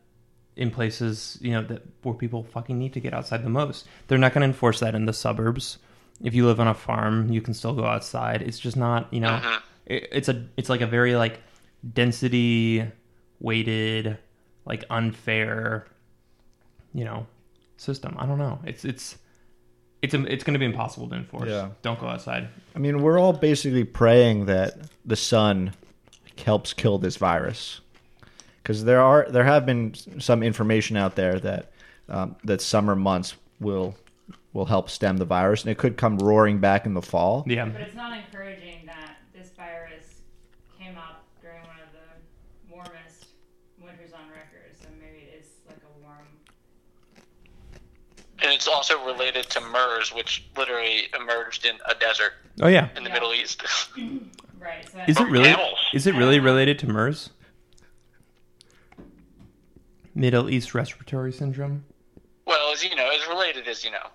[0.56, 3.88] in places you know that where people fucking need to get outside the most.
[4.08, 5.80] They're not going to enforce that in the suburbs.
[6.24, 8.41] If you live on a farm, you can still go outside.
[8.41, 9.58] It's just not, you know, mm-hmm.
[9.88, 11.41] it, it's a it's like a very like
[11.93, 12.86] density
[13.39, 14.17] weighted,
[14.65, 15.88] like unfair,
[16.93, 17.28] you know,
[17.78, 18.15] system.
[18.17, 18.60] I don't know.
[18.65, 19.17] It's it's
[20.01, 21.49] it's it's going to be impossible to enforce.
[21.49, 21.69] Yeah.
[21.81, 22.47] Don't go outside.
[22.75, 25.73] I mean, we're all basically praying that the sun
[26.43, 27.81] helps kill this virus,
[28.62, 31.71] because there are there have been some information out there that
[32.10, 33.95] um, that summer months will
[34.53, 37.43] will help stem the virus, and it could come roaring back in the fall.
[37.47, 37.65] Yeah.
[37.65, 40.21] But it's not encouraging that this virus
[40.79, 43.25] came up during one of the warmest
[43.81, 44.75] winters on record.
[44.79, 46.27] So maybe it is like a warm.
[48.45, 52.89] And it's also related to MERS, which literally emerged in a desert Oh yeah.
[52.95, 53.13] in the Yeah.
[53.15, 53.63] Middle East.
[54.58, 54.88] Right.
[54.91, 55.49] So Is it really?
[55.49, 55.77] camels.
[55.93, 57.29] Is it really related to MERS?
[60.15, 61.84] Middle East Respiratory Syndrome.
[62.47, 64.08] well, as you know, as related as you know,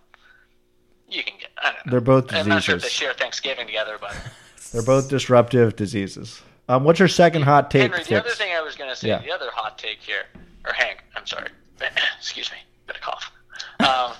[1.08, 1.50] you can get.
[1.58, 1.90] I don't know.
[1.92, 2.46] They're both diseases.
[2.46, 4.16] I'm not sure if they share Thanksgiving together, but
[4.72, 6.42] They're both disruptive diseases.
[6.68, 7.82] Um, what's your second hot take?
[7.90, 9.18] Henry, the other thing I was going to say, Yeah.
[9.20, 10.22] the other hot take here,
[10.64, 11.48] or Hank, I'm sorry,
[12.18, 13.29] excuse me, got a cough,
[13.80, 14.12] um,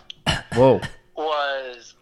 [0.55, 0.81] Whoa!
[1.17, 1.95] was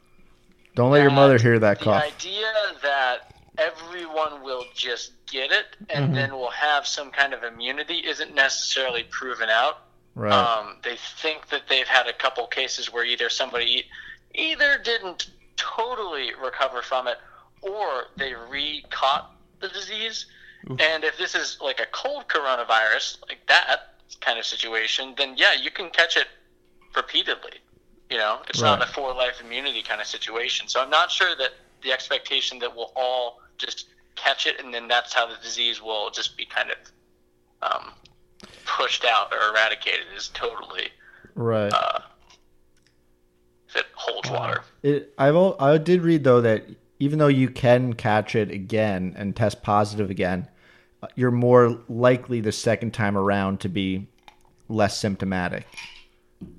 [0.74, 1.94] Don't let your mother hear that call.
[1.98, 2.50] the idea
[2.82, 6.14] that everyone will just get it and Mm-hmm.
[6.14, 9.82] then will have some kind of immunity isn't necessarily proven out.
[10.14, 10.32] Right.
[10.32, 13.84] Um, they think that they've had a couple cases where either somebody
[14.34, 17.18] either didn't totally recover from it
[17.62, 20.26] or they re-caught the disease.
[20.80, 25.54] And if this is like a cold coronavirus, like that kind of situation, then yeah,
[25.54, 26.26] you can catch it
[26.96, 27.52] repeatedly.
[28.10, 28.94] You know, it's not a Right.
[28.94, 30.66] for life immunity kind of situation.
[30.68, 31.50] So I'm not sure that
[31.82, 36.10] the expectation that we'll all just catch it and then that's how the disease will
[36.10, 36.76] just be kind of
[37.70, 37.92] um,
[38.64, 40.88] pushed out or eradicated is totally
[41.34, 41.72] right.
[41.72, 42.00] uh,
[43.68, 44.62] if it holds water.
[44.82, 46.64] It, I've I did read though that
[46.98, 50.48] even though you can catch it again and test positive again,
[51.02, 54.08] uh, you're more likely the second time around to be
[54.68, 55.66] less symptomatic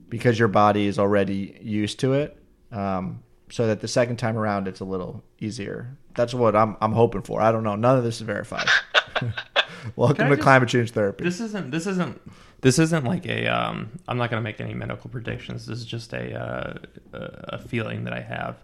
[0.10, 2.38] because your body is already used to it.
[2.72, 5.98] Um, so that the second time around it's a little easier.
[6.16, 7.42] That's what I'm I'm hoping for.
[7.42, 7.76] I don't know.
[7.76, 8.68] None of this is verified.
[9.96, 11.24] Welcome to just- climate change therapy.
[11.24, 11.72] This isn't.
[11.72, 12.22] This isn't.
[12.62, 13.48] This isn't like a.
[13.48, 15.66] Um, I'm not going to make any medical predictions.
[15.66, 16.74] This is just a uh,
[17.14, 17.20] a
[17.56, 18.58] a feeling that I have.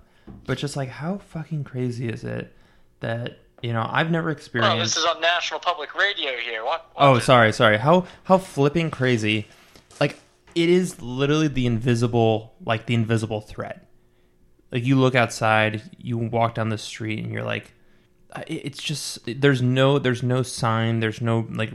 [0.45, 2.53] But just like how fucking crazy is it
[2.99, 4.95] that you know I've never Well, experienced.
[4.95, 6.63] this is on National Public Radio here.
[6.65, 6.89] What?
[6.93, 7.77] what Oh, sorry, sorry.
[7.77, 9.47] How how flipping crazy!
[9.99, 10.19] Like
[10.56, 13.88] it is literally the invisible, like the invisible threat.
[14.72, 17.74] Like you look outside, you walk down the street, and you're like,
[18.48, 21.72] it's just there's no there's no sign, there's no like,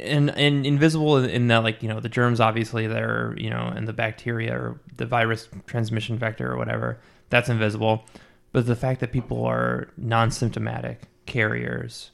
[0.00, 3.88] and and invisible in that like you know the germs obviously they're you know and
[3.88, 6.98] the bacteria or the virus transmission vector or whatever
[7.30, 8.04] that's invisible,
[8.52, 12.10] but the fact that people are non-symptomatic carriers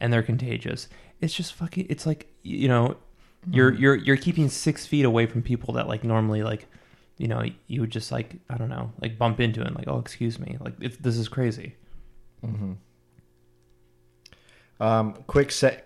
[0.00, 0.88] and they're contagious.
[1.20, 1.86] It's just fucking.
[1.88, 2.96] It's like you know,
[3.50, 6.66] you're you're you're keeping six feet away from people that like normally like,
[7.18, 9.98] you know, you would just like I don't know, like bump into and like oh
[9.98, 11.74] excuse me, like it's, this is crazy.
[14.80, 15.80] Um, quick se-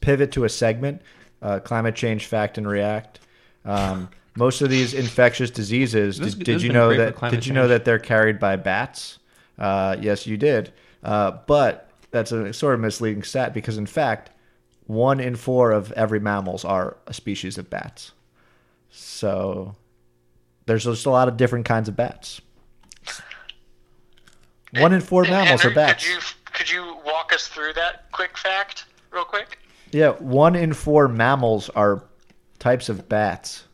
[0.00, 1.02] pivot to a segment:
[1.42, 3.20] uh, climate change fact and react.
[3.64, 6.18] Um, most of these infectious diseases.
[6.18, 7.20] This- did, did you know that?
[7.30, 9.18] Did you know that they're carried by bats?
[9.58, 10.72] Uh, yes, you did.
[11.02, 14.29] Uh, but that's a sort of misleading stat because, in fact,
[14.90, 18.10] one in four of every mammals are a species of bats.
[18.90, 19.76] So
[20.66, 22.40] there's just a lot of different kinds of bats.
[24.76, 26.04] One in four And mammals Henry, are bats.
[26.04, 26.20] Could you
[26.52, 29.58] could you walk us through that quick fact, real quick?
[29.92, 32.02] Yeah, one in four mammals are
[32.58, 33.64] types of bats.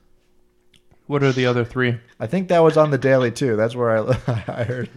[1.06, 1.98] What are the other three?
[2.20, 3.56] I think that was on the daily too.
[3.56, 4.90] That's where I, I heard.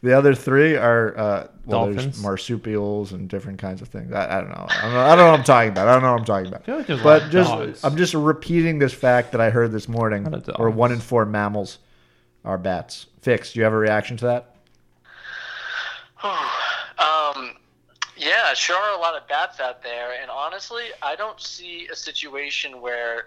[0.00, 2.22] The other three are uh, well, there's Dolphins?
[2.22, 4.12] marsupials and different kinds of things.
[4.12, 4.66] I, I don't know.
[4.68, 5.00] I don't know.
[5.00, 5.88] I don't know what I'm talking about.
[5.88, 6.64] I don't know what I'm talking about.
[6.64, 7.84] feel like there's a lot but of just dogs.
[7.84, 11.78] I'm just repeating this fact that I heard this morning, Or one in four mammals
[12.44, 13.06] are bats.
[13.22, 13.52] Fix.
[13.52, 14.54] Do you have a reaction to that?
[17.00, 17.52] Um,
[18.16, 21.94] yeah, sure are a lot of bats out there, and honestly, I don't see a
[21.94, 23.26] situation where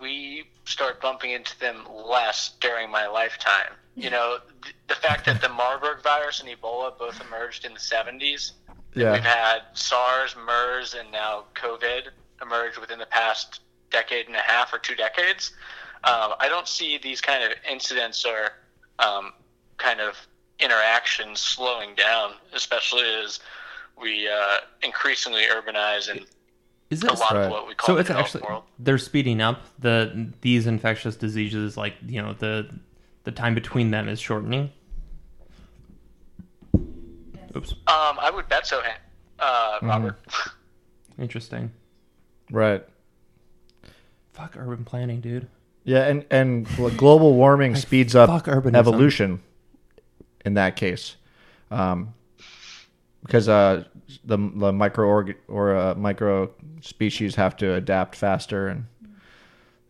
[0.00, 3.72] we start bumping into them less during my lifetime.
[4.02, 7.78] You know, th- the fact that the Marburg virus and Ebola both emerged in the
[7.78, 8.52] 70s.
[8.94, 9.12] Yeah.
[9.12, 12.02] We've had SARS, MERS, and now COVID
[12.42, 13.60] emerge within the past
[13.90, 15.52] decade and a half or two decades.
[16.04, 18.50] Um, I don't see these kind of incidents or
[18.98, 19.32] um,
[19.76, 20.16] kind of
[20.58, 23.40] interactions slowing down, especially as
[24.00, 26.20] we uh, increasingly urbanize and
[26.90, 27.44] Is a this lot Right.
[27.44, 28.00] of what we call so?
[28.00, 28.64] It's actually world.
[28.78, 31.76] they're speeding up the these infectious diseases.
[31.76, 32.68] Like you know the
[33.24, 34.70] the time between them is shortening.
[37.56, 38.92] Oops, Um, I would bet so, Han-
[39.38, 39.86] uh, Mm-hmm.
[39.88, 40.18] Robert.
[41.18, 41.72] interesting.
[42.50, 42.84] Right.
[44.32, 45.48] Fuck urban planning, dude.
[45.84, 46.66] Yeah, and and
[46.96, 48.74] global warming speeds up fuck urbanism.
[48.76, 49.40] evolution.
[50.44, 51.16] In that case,
[51.70, 52.14] um,
[53.22, 53.84] because uh,
[54.24, 55.06] the the micro
[55.48, 56.50] or uh, micro
[56.80, 58.86] species have to adapt faster, and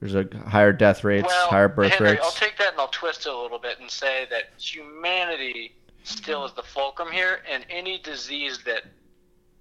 [0.00, 2.22] there's a higher death rates, well, higher birth Henry, rates.
[2.24, 5.74] I'll take that and I'll twist it a little bit and say that humanity
[6.04, 8.84] still is the fulcrum here, and any disease that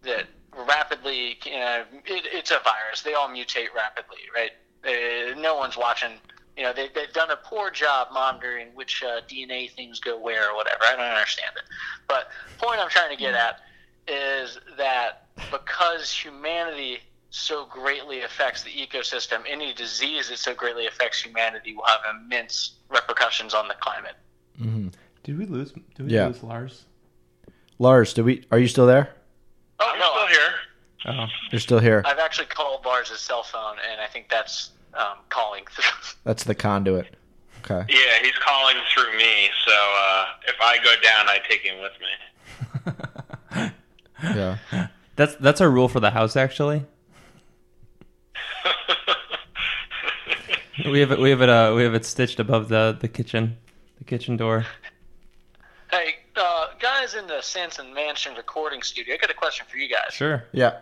[0.04, 0.28] that
[0.68, 3.02] rapidly, you know, it, it's a virus.
[3.04, 4.52] They all mutate rapidly, right?
[4.86, 6.12] Uh, no one's watching
[6.60, 10.52] you know, they, they've done a poor job monitoring which uh, DNA things go where
[10.52, 10.84] or whatever.
[10.86, 11.64] I don't understand it.
[12.06, 12.28] But
[12.58, 13.62] point I'm trying to get at
[14.10, 17.00] is that because humanity
[17.30, 22.74] so greatly affects the ecosystem, any disease that so greatly affects humanity will have immense
[22.90, 24.16] repercussions on the climate.
[25.24, 25.72] Did we lose?
[25.96, 26.28] Did we Yeah.
[26.28, 26.86] lose Lars?
[27.78, 28.46] Lars, do we?
[28.52, 29.14] Are you still there?
[29.80, 30.54] Oh, I'm no, still here.
[31.06, 32.02] Oh, You're still here.
[32.06, 35.84] I've actually called Lars' cell phone, and I think that's um, calling through.
[36.26, 37.16] That's the conduit.
[37.64, 37.86] Okay.
[37.94, 41.94] Yeah, he's calling through me, so uh, if I go down, I take him with
[42.02, 43.72] me.
[44.24, 44.58] Yeah.
[45.16, 46.36] that's that's our rule for the house.
[46.36, 46.86] Actually,
[50.86, 51.20] we have it.
[51.20, 51.50] We have it.
[51.50, 53.58] Uh, we have it stitched above the the kitchen,
[53.98, 54.66] the kitchen door.
[55.92, 59.90] hey, uh, guys in the Sanson Mansion recording studio, I got a question for you
[59.90, 60.14] guys.
[60.14, 60.46] Sure.
[60.52, 60.78] Yeah.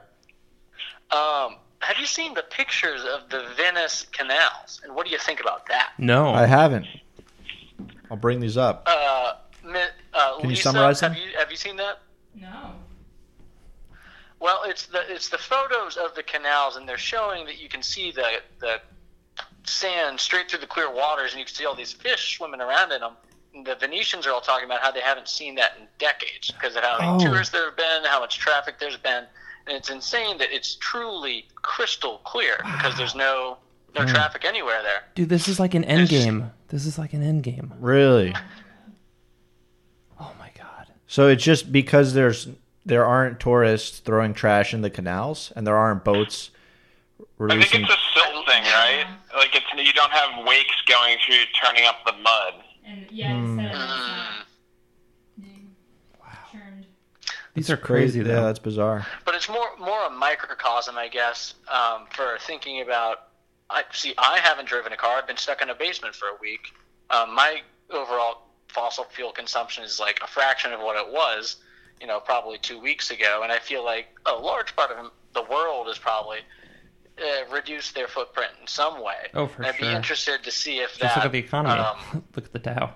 [1.12, 5.40] Um, have you seen the pictures of the Venice canals, and what do you think
[5.40, 5.94] about that?
[5.98, 6.30] No.
[6.34, 6.86] I haven't.
[8.10, 8.84] I'll bring these up.
[8.86, 9.34] Uh,
[9.66, 12.00] uh, Can you Lisa, summarize have you have you seen that?
[12.36, 12.74] No.
[14.40, 17.82] Well, it's the it's the photos of the canals, and they're showing that you can
[17.82, 18.80] see the the
[19.64, 22.92] sand straight through the clear waters, and you can see all these fish swimming around
[22.92, 23.14] in them.
[23.54, 26.76] And the Venetians are all talking about how they haven't seen that in decades because
[26.76, 27.20] of how many Oh.
[27.20, 29.26] tourists there have been, how much traffic there's been,
[29.66, 33.58] and it's insane that it's truly crystal clear because there's no
[33.96, 34.08] no Hmm.
[34.08, 35.04] traffic anywhere there.
[35.16, 36.52] Dude, this is like an end game.
[36.68, 37.74] This is like an end game.
[37.80, 38.36] Really?
[40.20, 40.88] Oh my god.
[41.08, 42.48] So it's just because there's
[42.88, 46.52] there aren't tourists throwing trash in the canals and there aren't boats
[47.40, 49.06] I think it's a silt thing, right?
[49.36, 52.54] Like it's you don't have wakes going through turning up the mud.
[52.86, 53.60] And yeah, Hmm.
[53.60, 54.46] instead Mm.
[55.40, 55.76] being.
[57.54, 58.46] These are crazy Yeah, though.
[58.46, 59.06] that's bizarre.
[59.26, 63.24] but it's more more a microcosm, I guess, um, for thinking about.
[63.70, 64.14] I see.
[64.18, 65.18] I haven't driven a car.
[65.18, 66.74] I've been stuck in a basement for a week.
[67.10, 71.58] Um, my overall fossil fuel consumption is like a fraction of what it was,
[72.02, 73.42] you know, probably two weeks ago.
[73.44, 76.40] And I feel like a large part of the world has probably
[77.20, 79.28] uh, reduced their footprint in some way.
[79.34, 79.90] Oh, for and I'd sure.
[79.90, 81.80] be interested to see if Just that look at the economy.
[81.80, 82.94] um, look at the Dow.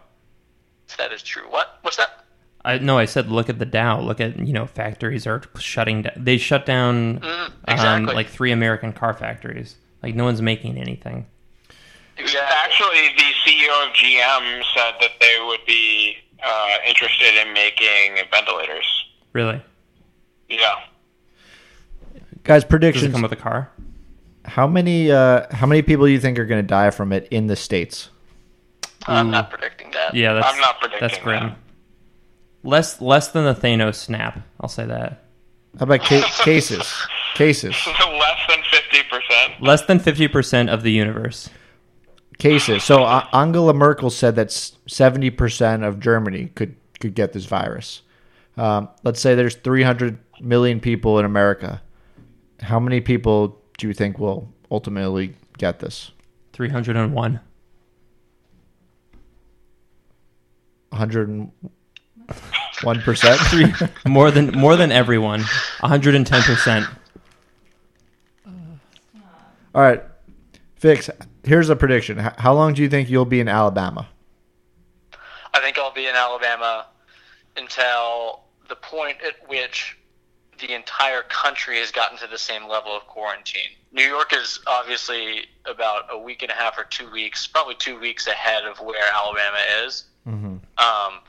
[0.87, 1.43] if that is true.
[1.49, 1.79] What?
[1.81, 2.25] What's that?
[2.63, 3.99] I no, I said look at the Dow.
[4.01, 6.13] Look at you know factories are shutting down.
[6.15, 8.13] They shut down Mm, um, exactly.
[8.13, 9.77] like three American car factories.
[10.03, 11.25] Like no one's making anything.
[12.17, 12.55] Exactly.
[12.63, 19.05] Actually, the CEO of GM said that they would be uh, interested in making ventilators.
[19.33, 19.61] Really?
[20.49, 20.75] Yeah.
[22.43, 23.11] Guys, Does it predictions.
[23.13, 23.71] come with a car?
[24.43, 27.27] How many uh how many people do you think are going to die from it
[27.29, 28.09] in the states?
[29.07, 30.15] I'm not predicting that.
[30.15, 31.49] Yeah, that's I'm not predicting that's grim.
[31.49, 31.57] that.
[32.63, 34.39] Less less than the Thanos snap.
[34.59, 35.23] I'll say that.
[35.77, 36.91] How about ca- cases?
[37.35, 37.73] Cases.
[37.87, 39.61] Less than fifty percent.
[39.61, 41.49] Less than fifty percent of the universe.
[42.41, 42.83] Cases.
[42.83, 44.51] So uh, Angela Merkel said that
[44.87, 48.01] seventy percent of Germany could could get this virus.
[48.57, 51.83] Um, let's say there's 300 million people in America.
[52.59, 56.09] How many people do you think will ultimately get this?
[56.51, 57.41] Three hundred and one.
[60.89, 63.39] 101 percent.
[64.07, 65.41] More than more than everyone.
[65.79, 66.87] hundred and ten percent.
[69.75, 70.01] All right,
[70.77, 71.07] fix.
[71.43, 72.17] Here's a prediction.
[72.17, 74.07] How long do you think you'll be in Alabama?
[75.53, 76.87] I think I'll be in Alabama
[77.57, 79.97] until the point at which
[80.59, 83.71] the entire country has gotten to the same level of quarantine.
[83.91, 87.99] New York is obviously about a week and a half or two weeks, probably two
[87.99, 90.05] weeks ahead of where Alabama is.
[90.27, 90.47] Mm-hmm.
[90.77, 91.19] Um,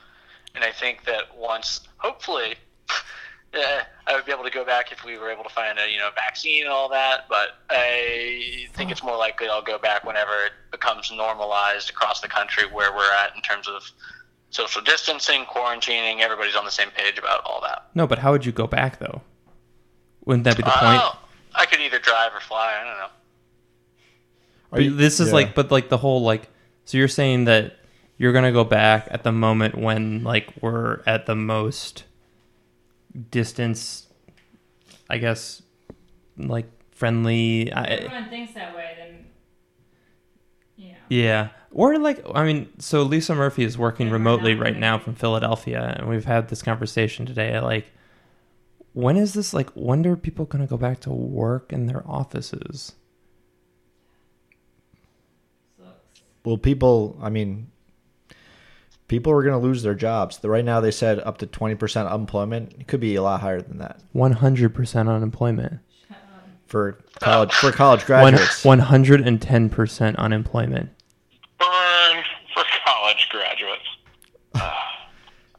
[0.54, 2.54] and I think that once, hopefully,
[3.54, 5.90] eh, I would be able to go back if we were able to find a
[5.90, 7.26] you know vaccine and all that.
[7.28, 12.28] But I think it's more likely I'll go back whenever it becomes normalized across the
[12.28, 13.82] country where we're at in terms of
[14.50, 16.20] social distancing, quarantining.
[16.20, 17.88] Everybody's on the same page about all that.
[17.94, 19.22] No, but how would you go back though?
[20.24, 21.00] Wouldn't that be the point?
[21.00, 21.12] Uh,
[21.54, 22.78] I could either drive or fly.
[22.80, 23.08] I don't know.
[24.70, 25.34] But this is yeah.
[25.34, 26.48] like, but like the whole like.
[26.84, 27.76] So you're saying that
[28.16, 32.04] you're gonna go back at the moment when like we're at the most
[33.30, 34.06] distance,
[35.10, 35.62] I guess,
[36.36, 37.72] like friendly.
[37.72, 39.26] I, Everyone thinks that way, then
[40.76, 40.98] you know.
[41.08, 45.96] yeah, or like I mean, so Lisa Murphy is working remotely right now from Philadelphia,
[45.98, 47.58] and we've had this conversation today.
[47.60, 47.86] Like,
[48.92, 49.70] when is this like?
[49.70, 52.92] When are people gonna go back to work in their offices?
[55.76, 56.22] Sucks.
[56.44, 57.18] Well, people.
[57.20, 57.70] I mean,
[59.12, 60.40] people are going to lose their jobs.
[60.42, 62.72] Right now, they said up to 20% unemployment.
[62.80, 64.00] It could be a lot higher than that.
[64.14, 65.80] 100% unemployment.
[66.66, 68.64] For college, for college graduates.
[68.64, 70.88] 110% unemployment.
[71.58, 73.84] Burn for college graduates.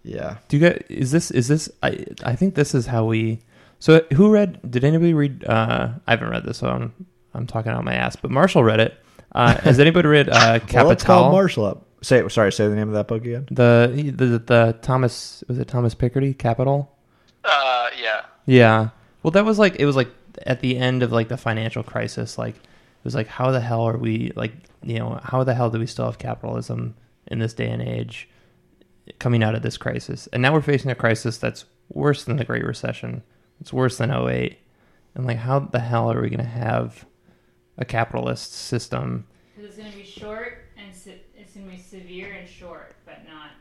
[0.03, 0.37] yeah.
[0.47, 3.41] Do you guys, is this, is this, I, I think this is how we,
[3.77, 7.71] so who read, did anybody read, uh, I haven't read this, so I'm, I'm talking
[7.71, 8.97] out my ass, but Marshall read it.
[9.31, 11.21] Uh, has anybody read uh, Capital?
[11.21, 11.85] well, Marshall up.
[12.03, 12.51] Say sorry.
[12.51, 13.47] Say the name of that book again.
[13.49, 16.93] the, the the Thomas was it Thomas Piketty Capital?
[17.43, 18.25] Uh, yeah.
[18.45, 18.89] Yeah.
[19.23, 20.09] Well, that was like it was like
[20.45, 22.37] at the end of like the financial crisis.
[22.37, 24.51] Like it was like how the hell are we like
[24.83, 26.95] you know how the hell do we still have capitalism
[27.27, 28.29] in this day and age
[29.19, 30.27] coming out of this crisis?
[30.33, 33.23] And now we're facing a crisis that's worse than the Great Recession.
[33.61, 34.57] It's worse than 08.
[35.15, 37.05] And like how the hell are we going to have
[37.77, 39.25] a capitalist system?
[39.57, 40.62] It's going to be short
[41.55, 43.51] and se- it's going to be severe and short, but not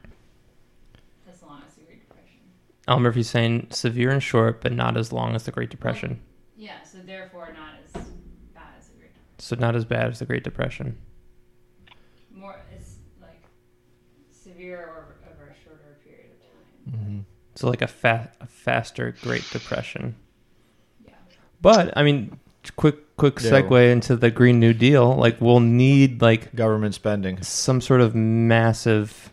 [1.33, 2.41] as long as the Great Depression.
[2.89, 6.21] Al Murphy's saying severe and short, but not as long as the Great Depression.
[6.57, 8.03] Yeah, so therefore not as
[8.55, 9.39] bad as the Great Depression.
[9.39, 10.99] So not as bad as the Great Depression.
[12.35, 13.43] More, it's like
[14.31, 17.01] severe or over a shorter period of time.
[17.01, 17.21] Mm-hmm.
[17.55, 20.17] So like a, fa- a faster Great Depression.
[21.07, 21.15] Yeah.
[21.61, 22.39] But I mean,
[22.77, 23.51] quick quick Yeah.
[23.63, 25.15] segue into the Green New Deal.
[25.15, 27.41] Like we'll need like Government spending.
[27.43, 29.33] some sort of massive,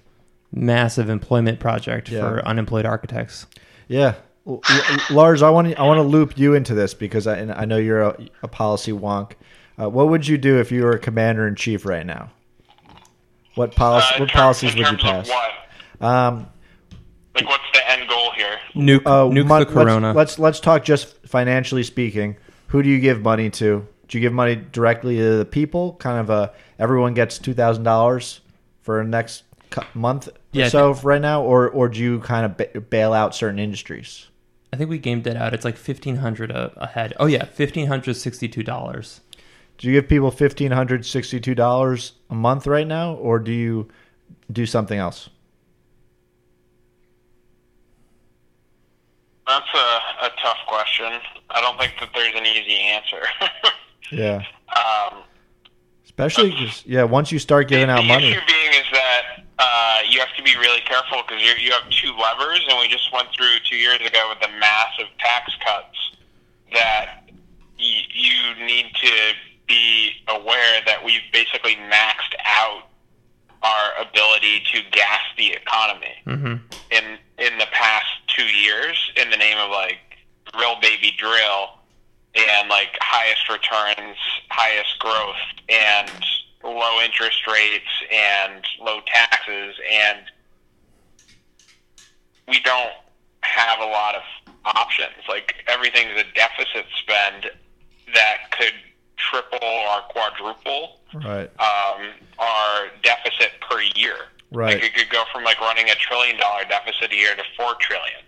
[0.53, 2.21] massive employment project Yeah.
[2.21, 3.47] for unemployed architects.
[3.87, 4.13] Yeah.
[4.47, 7.37] L- L- Lars, I want to I want to loop you into this because I
[7.37, 9.31] and I know you're a, a policy wonk.
[9.81, 12.29] Uh, what would you do if you were a commander in chief right now?
[13.55, 14.07] What policy?
[14.15, 15.29] Uh, what terms- policies would you pass?
[16.01, 16.47] Um,
[17.35, 18.57] Like, what's the end goal here?
[18.75, 20.07] Nuke, uh, nuke mon- the corona.
[20.13, 22.37] Let's, let's let's talk just financially speaking.
[22.69, 23.87] Who do you give money to?
[24.07, 25.93] Do you give money directly to the people?
[25.93, 28.41] Kind of a everyone gets two thousand dollars
[28.81, 32.19] for the next cou- month Yeah, I or so right now, or or do you
[32.21, 34.27] kind of ba- bail out certain industries?
[34.71, 35.53] I think we gamed it out.
[35.53, 37.13] It's like fifteen hundred a, a head.
[37.19, 39.21] Oh yeah, fifteen hundred sixty-two dollars.
[39.77, 43.87] Do you give people fifteen hundred sixty-two dollars a month right now, or do you
[44.51, 45.29] do something else?
[49.47, 51.11] That's a, a tough question.
[51.51, 53.21] I don't think that there's an easy answer.
[54.11, 54.41] Yeah,
[54.75, 55.19] um,
[56.03, 57.03] especially yeah.
[57.03, 59.21] Once you start giving the, out the money, issue being is that
[59.59, 63.13] uh, you have to be really careful because you have two levers, and we just
[63.13, 65.97] went through two years ago with the massive tax cuts
[66.73, 67.21] that
[67.79, 69.11] y- you need to
[69.67, 72.85] be aware that we've basically maxed out
[73.61, 76.55] our ability to gas the economy Mm-hmm.
[76.91, 77.03] in
[77.37, 79.97] in the past two years in the name of like
[80.53, 81.79] drill baby drill
[82.35, 84.17] and like highest returns,
[84.49, 85.35] highest growth,
[85.67, 86.11] and
[86.63, 90.19] low interest rates and low taxes, and
[92.47, 92.91] we don't
[93.41, 94.21] have a lot of
[94.65, 95.23] options.
[95.27, 97.51] Like everything's a deficit spend
[98.13, 98.73] that could
[99.17, 104.15] triple or quadruple right, um, our deficit per year.
[104.51, 104.75] Right.
[104.75, 107.75] Like it could go from like running a trillion dollar deficit a year to four
[107.79, 108.21] trillion,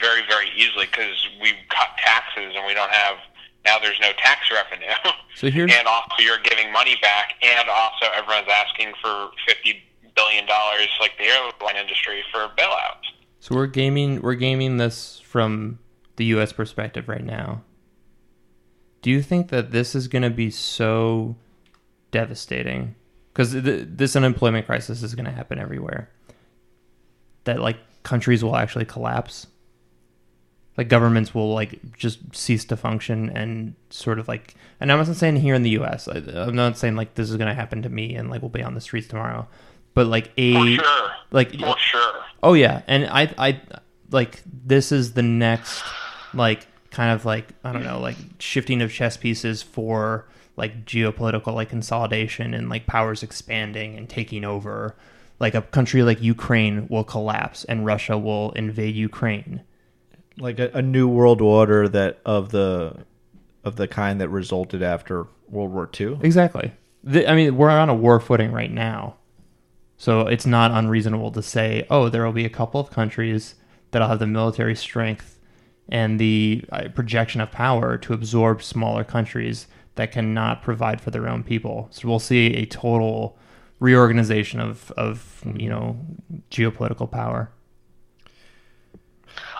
[0.00, 3.16] very very easily because we cut taxes and we don't have
[3.64, 3.78] now.
[3.78, 4.92] There's no tax revenue,
[5.34, 9.82] So here's and also you're giving money back, and also everyone's asking for fifty
[10.14, 13.04] billion dollars, like the airline industry, for bailouts.
[13.40, 15.78] so we're gaming we're gaming this from
[16.16, 16.52] the U.S.
[16.52, 17.62] perspective right now.
[19.02, 21.36] Do you think that this is going to be so
[22.10, 22.94] devastating?
[23.32, 26.08] Because th- this unemployment crisis is going to happen everywhere.
[27.44, 29.46] That like countries will actually collapse.
[30.76, 34.54] Like governments will like just cease to function and sort of like.
[34.80, 36.06] And I'm not saying here in the U.S.
[36.06, 38.50] I, I'm not saying like this is going to happen to me and like we'll
[38.50, 39.48] be on the streets tomorrow.
[39.94, 42.14] But like a For sure, like for sure.
[42.42, 43.60] Oh yeah, and I I
[44.10, 45.82] like this is the next
[46.34, 51.54] like kind of like I don't know like shifting of chess pieces for like geopolitical
[51.54, 54.96] like consolidation and like powers expanding and taking over.
[55.38, 59.62] Like a country like Ukraine will collapse and Russia will invade Ukraine.
[60.38, 63.04] Like a, a new world order that of the
[63.64, 66.18] of the kind that resulted after World War II.
[66.22, 66.72] Exactly.
[67.02, 69.16] The, I mean, we're on a war footing right now.
[69.96, 73.54] So it's not unreasonable to say, oh, there will be a couple of countries
[73.90, 75.38] that'll have the military strength
[75.88, 81.28] and the uh, projection of power to absorb smaller countries that cannot provide for their
[81.28, 81.88] own people.
[81.90, 83.38] So we'll see a total
[83.80, 85.98] reorganization of, of you know,
[86.50, 87.50] geopolitical power.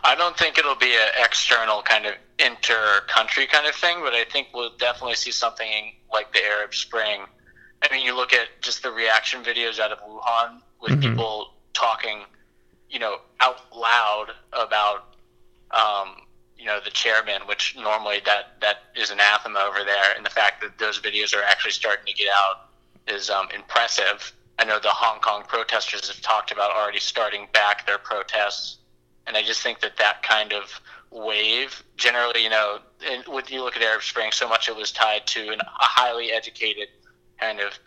[0.07, 4.25] I don't think it'll be an external kind of inter-country kind of thing, but I
[4.25, 7.23] think we'll definitely see something like the Arab Spring.
[7.83, 11.01] I mean, you look at just the reaction videos out of Wuhan with Mhm.
[11.01, 12.25] people talking,
[12.89, 15.17] you know, out loud about,
[15.73, 16.25] um,
[16.57, 20.61] you know, the chairman, which normally that that is anathema over there, and the fact
[20.61, 22.69] that those videos are actually starting to get out
[23.09, 24.33] is um, impressive.
[24.61, 28.79] I know the Hong Kong protesters have talked about already starting back their protests,
[29.27, 32.79] and I just think that that kind of wave, generally, you know,
[33.11, 35.65] and when you look at Arab Spring, so much it was tied to an, a
[35.85, 36.89] highly educated
[37.41, 37.79] kind of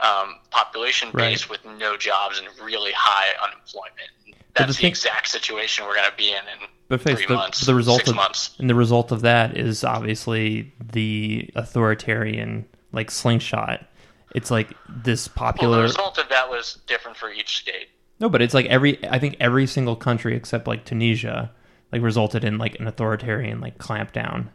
[0.00, 4.10] um, population base with no jobs and really high unemployment.
[4.26, 7.34] The That's the, thing- exact situation we're going to be in in But three the,
[7.34, 8.54] months, the result six of months.
[8.58, 13.86] and the result of that is obviously the authoritarian like slingshot.
[14.34, 15.70] It's like this popular.
[15.78, 17.88] Well, the result of that was different for each state.
[18.20, 21.52] No, but it's like every I think every single country except like Tunisia
[21.92, 24.48] like resulted in like an authoritarian like clampdown.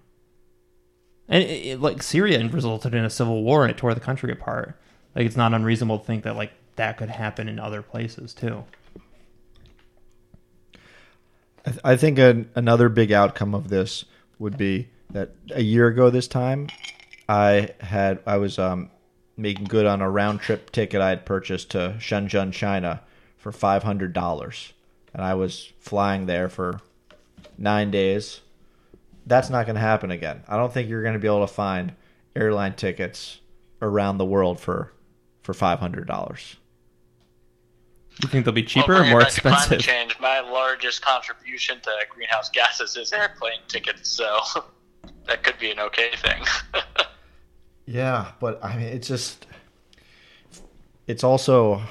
[1.28, 4.32] And it, it, like Syria resulted in a civil war and it tore the country
[4.32, 4.80] apart.
[5.16, 8.64] Like it's not unreasonable to think that like that could happen in other places too.
[11.66, 14.06] I, th- I think an, another big outcome of this
[14.40, 16.68] would be that a year ago this time,
[17.28, 18.90] I had I was um,
[19.38, 23.02] making good on a round trip ticket I had purchased to Shenzhen, China,
[23.40, 24.74] for five hundred dollars,
[25.14, 26.80] and I was flying there for
[27.58, 28.42] nine days.
[29.26, 30.44] That's not going to happen again.
[30.48, 31.94] I don't think you're going to be able to find
[32.36, 33.40] airline tickets
[33.82, 34.94] around the world for
[35.42, 36.58] for five hundred dollars.
[38.22, 39.80] You think they'll be cheaper Well, or more back climate expensive?
[39.80, 44.40] change, my largest contribution to greenhouse gases is airplane tickets, so
[45.26, 46.44] that could be an okay thing.
[47.86, 49.48] Yeah, but I mean, it's just
[51.08, 51.82] it's also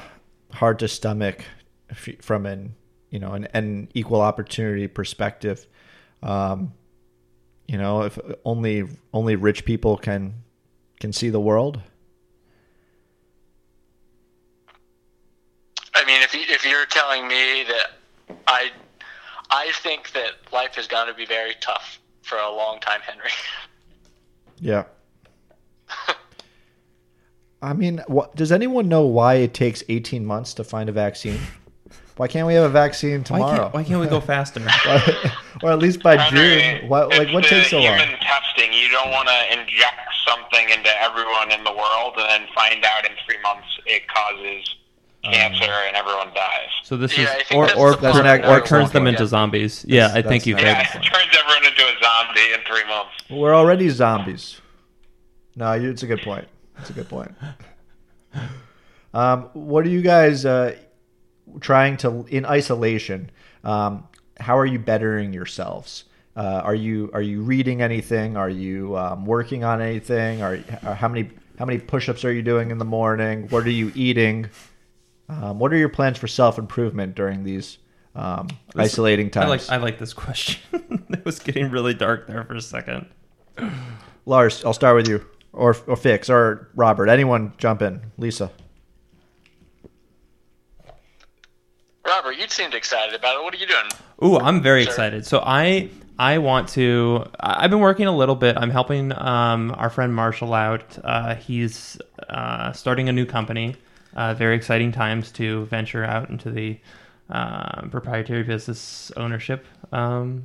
[0.52, 1.44] hard to stomach
[2.20, 2.74] from an
[3.10, 5.66] you know an, an equal opportunity perspective.
[6.22, 6.72] Um,
[7.66, 10.42] you know, if only only rich people can
[11.00, 11.80] can see the world.
[15.94, 18.70] I mean, if you, if you're telling me that I
[19.50, 23.30] I think that life is going to be very tough for a long time, Henry.
[24.60, 24.86] Yeah.
[27.60, 31.40] I mean, what, does anyone know why it takes 18 months to find a vaccine?
[32.16, 33.58] Why can't we have a vaccine Why tomorrow?
[33.62, 34.60] can't, why can't we go faster?
[35.62, 36.88] or at least by Henry, June?
[36.88, 37.96] Why, like, what takes so long?
[37.96, 38.72] human testing.
[38.72, 43.04] You don't want to inject something into everyone in the world and then find out
[43.04, 44.76] in three months it causes
[45.24, 46.68] um, cancer and everyone dies.
[46.82, 49.22] So this Yeah, is I or or, the part or, that or turns them into
[49.22, 49.28] yeah.
[49.28, 49.84] zombies.
[49.88, 51.02] Yeah, I think you that's could.
[51.02, 53.12] Yeah, it turns everyone into a zombie in three months.
[53.30, 54.60] We're already zombies.
[55.54, 56.46] No, it's a good point.
[56.78, 57.32] It's a good point.
[59.14, 60.76] Um, what are you guys uh,
[61.60, 63.30] trying to in isolation?
[63.64, 64.06] Um,
[64.38, 66.04] how are you bettering yourselves?
[66.36, 68.36] Uh, are you are you reading anything?
[68.36, 70.42] Are you um, working on anything?
[70.42, 73.48] Are uh, how many how many push-ups are you doing in the morning?
[73.48, 74.48] What are you eating?
[75.28, 77.78] Um, what are your plans for self improvement during these
[78.14, 79.48] um, This- isolating I times?
[79.48, 80.60] like I like this question.
[81.10, 83.06] it was getting really dark there for a second.
[84.26, 87.08] Lars, I'll start with you, or or Fix, or Robert.
[87.08, 88.00] Anyone jump in.
[88.18, 88.50] Lisa.
[92.06, 93.44] Robert, you seemed excited about it.
[93.44, 93.88] What are you doing?
[94.24, 94.90] Ooh, I'm very Sure.
[94.92, 95.26] excited.
[95.26, 97.24] So I I want to.
[97.38, 98.56] I- I've been working a little bit.
[98.56, 100.98] I'm helping um, our friend Marshall out.
[101.04, 103.76] Uh, he's uh, starting a new company.
[104.16, 106.78] Uh, very exciting times to venture out into the
[107.30, 110.44] uh, proprietary business ownership um,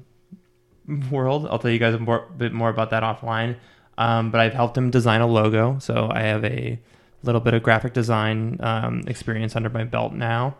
[1.09, 1.47] world.
[1.49, 3.55] I'll tell you guys a more, bit more about that offline.
[3.97, 6.79] Um, but I've helped him design a logo, so I have a
[7.21, 10.55] little bit of graphic design um, experience under my belt now.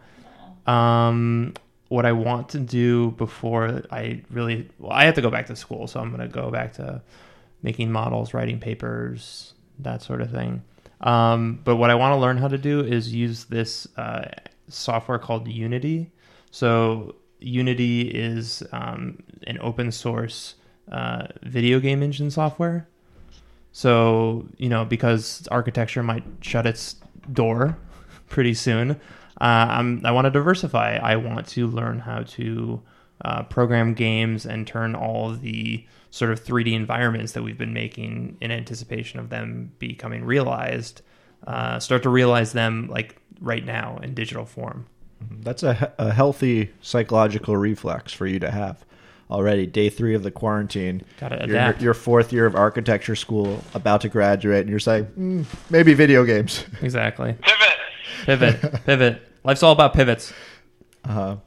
[0.66, 1.54] Um,
[1.90, 5.56] what I want to do before I really, well, I have to go back to
[5.56, 7.02] school, so I'm going to go back to
[7.62, 10.64] making models, writing papers, that sort of thing.
[11.02, 14.30] Um, but what I want to learn how to do is use this uh,
[14.70, 16.12] software called Unity.
[16.52, 20.56] So Unity is um, an open source
[20.92, 22.88] uh, video game engine software.
[23.74, 26.96] So you know, because architecture might shut its
[27.32, 27.78] door
[28.28, 28.92] pretty soon,
[29.42, 30.96] uh, I want to diversify.
[30.96, 32.82] I want to learn how to
[33.26, 38.38] uh, program games and turn all the sort of 3D environments that we've been making
[38.40, 41.02] in anticipation of them becoming realized,
[41.48, 44.86] uh, start to realize them like right now in digital form.
[45.40, 48.86] That's a, a healthy psychological reflex for you to have
[49.34, 49.66] already.
[49.66, 51.02] Day three of the quarantine.
[51.20, 51.82] Gotta Your, adapt.
[51.82, 56.24] your fourth year of architecture school, about to graduate, and you're saying mm, maybe video
[56.24, 56.66] games.
[56.82, 57.36] Exactly.
[58.26, 58.60] Pivot.
[58.62, 58.84] Pivot.
[58.86, 59.22] Pivot.
[59.44, 60.32] Life's all about pivots.
[61.04, 61.38] Uh,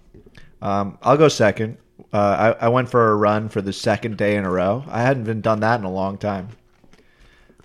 [0.60, 1.78] um, I'll go second.
[2.12, 4.84] Uh, I, I went for a run for the second day in a row.
[4.88, 6.48] I hadn't been done that in a long time.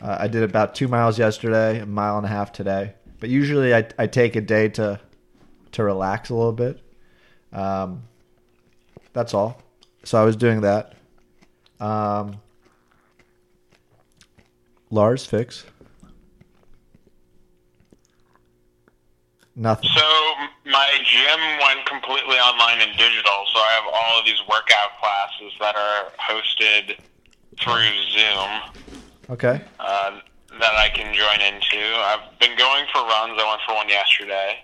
[0.02, 2.94] Uh, I did about two miles yesterday, a mile and a half today.
[3.20, 5.00] But usually I, I take a day to
[5.74, 6.82] to relax a little bit.
[7.54, 8.04] Um,
[9.14, 9.62] that's all.
[10.04, 10.94] So I was doing that.
[11.80, 12.38] Um,
[14.90, 15.66] Lars, fix.
[19.56, 19.90] Nothing.
[19.96, 20.04] So
[20.66, 23.46] my gym went completely online and digital.
[23.54, 26.98] So I have all of these workout classes that are hosted
[27.60, 28.82] through Zoom
[29.30, 29.62] Okay.
[29.80, 30.20] uh,
[30.60, 31.78] that I can join into.
[31.98, 33.40] I've been going for runs.
[33.40, 34.64] I went for one yesterday.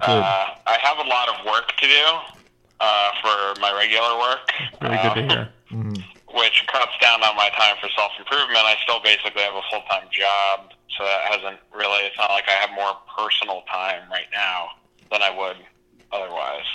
[0.00, 2.35] Uh, I have a lot of work to do
[2.80, 4.50] uh, for my regular work.
[4.80, 6.04] Really good to um, hear.
[6.34, 8.60] which cuts down on my time for self improvement.
[8.64, 12.04] I still basically have a full time job, so that hasn't really.
[12.06, 14.68] It's not like I have more personal time right now
[15.10, 15.56] than I would
[16.12, 16.66] otherwise.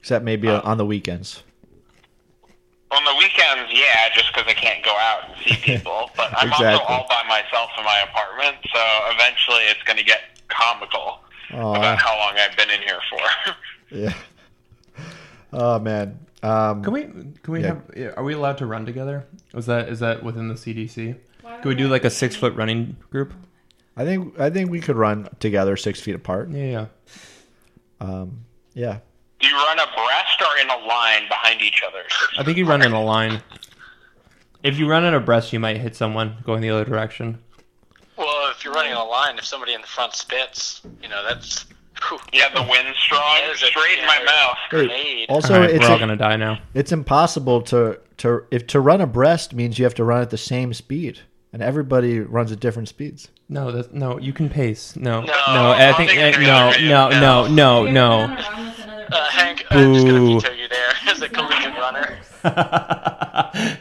[0.00, 1.42] Except maybe on the weekends.
[2.90, 6.10] On the weekends, yeah, just because I can't go out and see people.
[6.16, 8.80] But I'm also all by myself in my apartment, so
[9.14, 11.20] eventually it's going to get comical
[11.52, 11.74] Aw.
[11.74, 13.52] about how long I've been in here for.
[13.92, 14.14] Yeah.
[15.52, 16.18] Oh man.
[16.42, 17.02] Um, Can we?
[17.02, 17.76] Can we Yeah.
[17.96, 18.16] have?
[18.18, 19.26] Are we allowed to run together?
[19.54, 21.16] Is that is that within the CDC?
[21.42, 23.34] Can we do like a six foot running group?
[23.96, 26.48] I think I think we could run together six feet apart.
[26.50, 26.86] Yeah, yeah.
[28.00, 28.44] Um,
[28.74, 28.98] yeah.
[29.40, 32.02] Do you run abreast or in a line behind each other?
[32.38, 33.42] I think you run in a line.
[34.62, 37.38] If you run in abreast, you might hit someone going the other direction.
[38.16, 41.66] Well, if you're running a line, if somebody in the front spits, you know that's.
[42.08, 43.38] Whew, Yeah, the wind's strong.
[43.54, 44.56] Straight in my mouth.
[44.72, 45.26] Wait, Grenade.
[45.28, 46.58] also, all right, it's we're all a- gonna die now.
[46.74, 50.38] it's impossible to to if to run abreast means you have to run at the
[50.38, 51.20] same speed,
[51.52, 53.28] and everybody runs at different speeds.
[53.48, 54.94] No, that's, no, you can pace.
[54.96, 55.32] No, No, no,
[55.72, 57.48] I I think think eh, no, no, no, no.
[57.48, 58.26] no, no.
[58.26, 59.38] gonna run with another Uh, person?
[59.40, 62.18] Hank, I'm just gonna veto you there as a collegiate runner.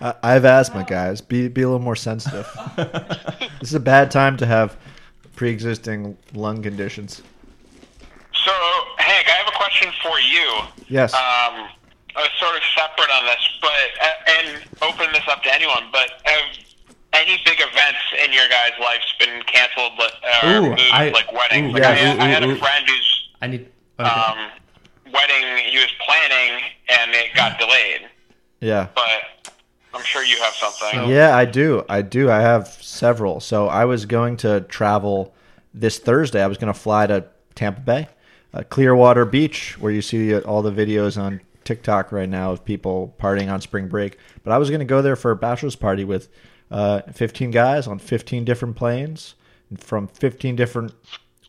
[0.00, 1.20] I, I have asthma, guys.
[1.20, 2.46] Be be a little more sensitive.
[2.76, 4.76] this is a bad time to have
[5.42, 7.22] pre-existing lung conditions.
[8.44, 8.52] So,
[8.98, 10.48] Hank, I have a question for you.
[10.88, 11.14] Yes.
[11.14, 11.68] Um,
[12.16, 13.70] uh, sort of separate on this, but
[14.02, 15.84] uh, and open this up to anyone.
[15.92, 16.44] But have
[17.12, 21.32] any big events in your guys' lives been canceled uh, or Ooh, moved, I- like
[21.32, 21.70] weddings?
[21.70, 23.68] ooh, like yeah, I, had- ooh, I had ooh, a friend who's I need.
[24.00, 24.08] Okay.
[24.10, 24.38] um,
[25.12, 28.08] wedding he was planning and it got delayed.
[28.60, 28.88] yeah.
[28.94, 29.06] But
[29.98, 30.90] I'm sure you have something.
[30.92, 31.84] So- Yeah, I do.
[31.88, 32.30] I do.
[32.30, 33.40] I have several.
[33.40, 35.34] So I was going to travel
[35.74, 36.42] this Thursday.
[36.42, 37.24] I was going to fly to
[37.56, 38.08] Tampa Bay,
[38.54, 42.64] uh, Clearwater Beach, where you see uh, all the videos on TikTok right now of
[42.64, 44.18] people partying on spring break.
[44.44, 46.28] But I was going to go there for a bachelor's party with
[46.70, 49.34] uh, 15 guys on 15 different planes
[49.78, 50.94] from 15 different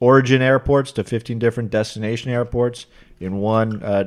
[0.02, 2.86] origin airports to 15 different destination airports
[3.20, 4.06] in one uh,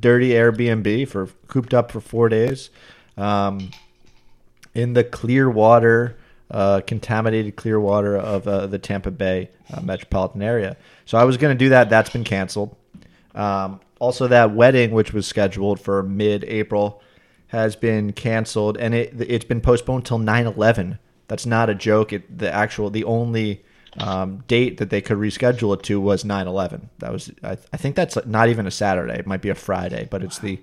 [0.00, 2.70] dirty Airbnb for cooped up for four days.
[3.18, 3.70] Um,
[4.74, 6.16] in the clear water,
[6.50, 10.76] uh, contaminated clear water of uh, the Tampa Bay uh, metropolitan area.
[11.04, 11.90] So I was going to do that.
[11.90, 12.76] That's been canceled.
[13.34, 17.02] Um, also, that wedding, which was scheduled for mid-April,
[17.48, 20.98] has been canceled, and it it's been postponed till 9/11.
[21.26, 22.12] That's not a joke.
[22.12, 23.64] It the actual the only
[23.98, 26.88] um, date that they could reschedule it to was 9/11.
[26.98, 29.14] That was I, I think that's not even a Saturday.
[29.18, 30.60] It might be a Friday, but it's the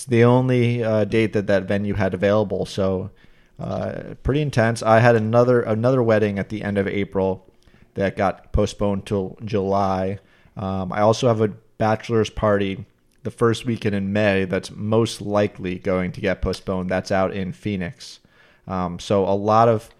[0.00, 2.64] it's the only uh, date that that venue had available.
[2.64, 3.10] So
[3.58, 4.82] uh, pretty intense.
[4.82, 7.46] I had another another wedding at the end of April
[7.94, 10.18] that got postponed till July.
[10.56, 12.86] Um, I also have a bachelor's party
[13.24, 16.88] the first weekend in May that's most likely going to get postponed.
[16.88, 18.20] That's out in Phoenix.
[18.66, 19.90] Um, so a lot of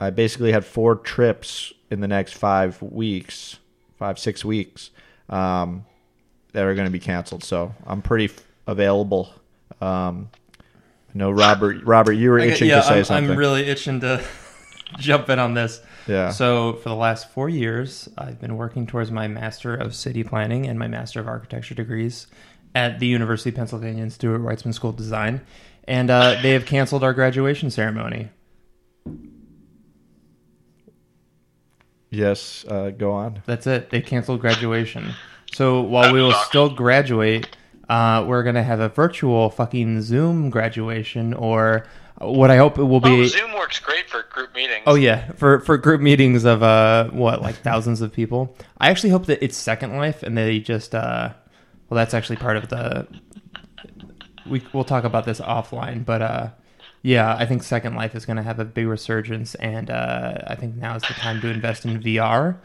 [0.00, 3.60] I basically had four trips in the next five weeks,
[3.96, 4.90] five six weeks,
[5.28, 5.86] um,
[6.50, 7.44] that are going to be canceled.
[7.44, 8.28] So I'm pretty
[8.66, 9.32] available.
[9.80, 11.84] Um, I know Robert.
[11.84, 13.30] Robert, you were itching yeah, to say I'm, something.
[13.30, 14.24] I'm really itching to
[14.98, 15.80] jump in on this.
[16.06, 16.30] Yeah.
[16.30, 20.66] So for the last four years, I've been working towards my Master of City Planning
[20.66, 22.26] and my Master of Architecture degrees
[22.74, 25.40] at the University of Pennsylvania and Stuart Weitzman School of Design,
[25.84, 28.28] and uh, they have canceled our graduation ceremony.
[32.10, 32.64] yes.
[32.68, 33.42] Uh, go on.
[33.46, 33.90] That's it.
[33.90, 35.14] They canceled graduation.
[35.52, 37.56] So while we will still graduate,
[37.88, 41.86] uh, we're gonna have a virtual fucking Zoom graduation, or
[42.18, 43.22] what I hope it will be.
[43.22, 44.82] Oh, Zoom works great for group meetings.
[44.86, 48.56] Oh yeah, for for group meetings of uh what like thousands of people.
[48.78, 51.32] I actually hope that it's Second Life and they just uh
[51.88, 53.06] well that's actually part of the
[54.48, 56.48] we we'll talk about this offline, but uh
[57.02, 60.54] yeah, I think Second Life is going to have a big resurgence and uh I
[60.54, 62.56] think now is the time to invest in VR.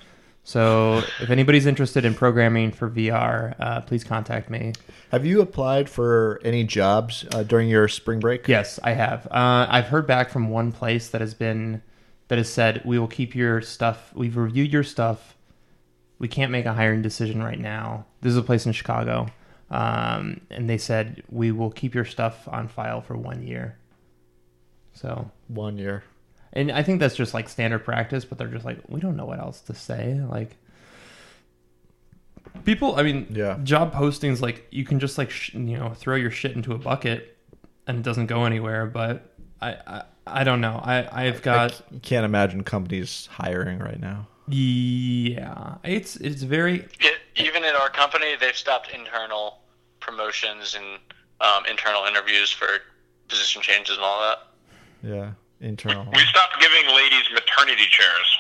[0.44, 4.74] So if anybody's interested in programming for VR, uh, please contact me.
[5.12, 8.48] Have you applied for any jobs uh, during your spring break?
[8.48, 9.28] Yes, I have.
[9.28, 11.82] Uh, I've heard back from one place that has been
[12.28, 14.12] that has said we will keep your stuff.
[14.16, 15.36] We've reviewed your stuff.
[16.18, 18.06] We can't make a hiring decision right now.
[18.22, 19.28] This is a place in Chicago,
[19.70, 23.78] um, and they said we will keep your stuff on file for one year.
[24.94, 26.04] So One year.
[26.54, 28.26] And I think that's just like standard practice.
[28.26, 30.20] But they're just like, we don't know what else to say.
[30.28, 30.58] Like
[32.66, 33.58] people, I mean, Yeah.
[33.64, 36.78] job postings like you can just like sh- you know throw your shit into a
[36.78, 37.38] bucket
[37.88, 38.86] and it doesn't go anywhere.
[38.86, 40.80] But I I, I don't know.
[40.84, 44.28] I I've got c- can't imagine companies hiring right now.
[44.48, 45.76] yeah.
[45.84, 49.60] It's it's very It, even at our company, they've stopped internal
[50.00, 51.00] promotions and
[51.40, 52.68] um, internal interviews for
[53.28, 54.40] position changes and all that.
[55.04, 55.32] Yeah,
[55.62, 56.06] internal.
[56.14, 58.38] We stopped giving ladies maternity chairs.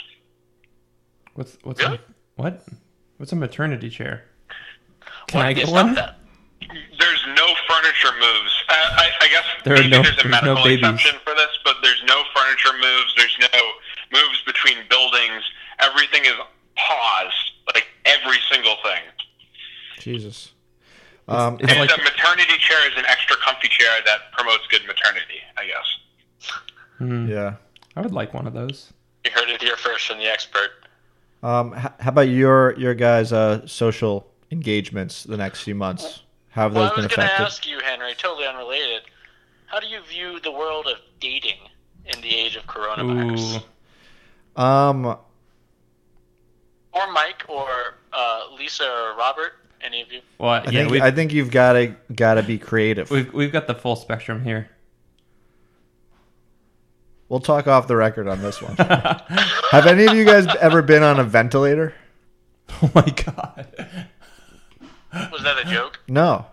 [1.36, 1.96] what's what's Really?
[1.98, 2.02] a,
[2.42, 2.66] what
[3.18, 4.26] what's a maternity chair?
[5.28, 5.94] Can Why I get one?
[5.96, 6.18] That?
[7.00, 8.54] There's no furniture moves.
[8.70, 10.80] Uh, I, I guess There are maybe no- there's a there's no babies.
[10.88, 13.14] exception for this, but there's no furniture moves.
[13.18, 13.60] There's no
[14.14, 15.44] moves between buildings.
[15.80, 16.34] Everything is
[16.76, 19.02] paused, like every single thing.
[20.00, 20.52] Jesus.
[21.28, 24.82] Um, It's and like a maternity chair is an extra comfy chair that promotes good
[24.86, 25.86] maternity, I guess.
[27.02, 27.28] Hmm.
[27.28, 27.56] yeah.
[27.96, 28.94] I would like one of those.
[29.26, 30.70] You heard it here first from the expert.
[31.44, 36.22] Um, h- how about your your guys' uh, social engagements the next few months?
[36.50, 37.20] How have Well, those been affected?
[37.24, 39.02] I been was going to ask you, Henry, totally unrelated.
[39.68, 41.58] How do you view the world of dating
[42.06, 43.64] in the age of coronavirus?
[44.58, 44.62] Ooh.
[44.62, 45.06] Um,
[46.94, 47.68] Or Mike, or
[48.12, 49.54] uh, Lisa, or Robert?
[49.84, 50.20] Any of you?
[50.38, 53.10] Well, I yeah, think I think you've got to got to be creative.
[53.10, 54.70] we've we've got the full spectrum here.
[57.32, 58.76] We'll talk off the record on this one.
[59.72, 61.94] have any of you guys ever been on a ventilator?
[62.84, 63.68] Oh my god.
[65.32, 66.00] Was that a joke?
[66.10, 66.46] No.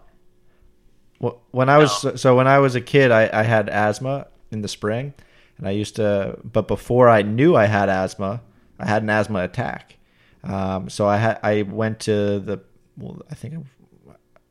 [1.23, 2.15] Wh- When I was No.
[2.17, 5.15] so when I was a kid, I, I had asthma in the spring,
[5.59, 6.39] and I used to.
[6.45, 8.41] But before I knew I had asthma,
[8.81, 9.97] I had an asthma attack.
[10.45, 12.61] Um, so I had I went to the.
[12.97, 13.55] Well, I think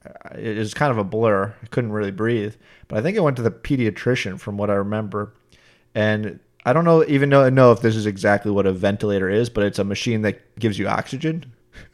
[0.06, 1.54] I- it was kind of a blur.
[1.64, 2.56] I couldn't really breathe,
[2.88, 5.34] but I think I went to the pediatrician from what I remember,
[5.98, 9.50] and I don't know even know know if this is exactly what a ventilator is,
[9.50, 11.52] but it's a machine that gives you oxygen.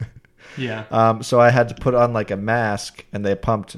[0.56, 0.84] Yeah.
[0.92, 3.76] Um, so I had to put on like a mask, and they pumped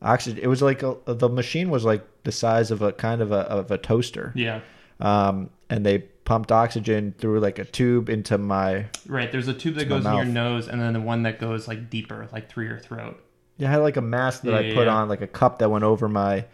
[0.00, 0.38] oxygen.
[0.40, 3.40] It was like a, the machine was like the size of a kind of a
[3.50, 4.60] of a toaster, Yeah.
[5.00, 8.86] um, and they pumped oxygen through like a tube into my.
[9.08, 9.32] Right.
[9.32, 11.90] There's a tube that goes in your nose, and then the one that goes like
[11.90, 13.20] deeper, like through your throat.
[13.56, 14.94] Yeah, I had like a mask that Yeah, I put yeah.
[14.94, 16.44] on, like a cup that went over my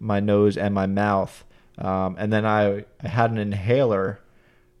[0.00, 1.44] my nose and my mouth,
[1.78, 4.20] um, and then I I had an inhaler,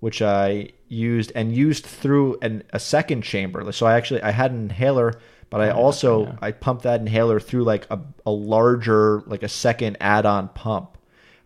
[0.00, 3.70] which I used and used through an, a second chamber.
[3.72, 5.14] So I actually I had an inhaler,
[5.50, 6.36] but I Oh, also yeah.
[6.42, 10.96] I pumped that inhaler through like a, a larger like a second add-on pump,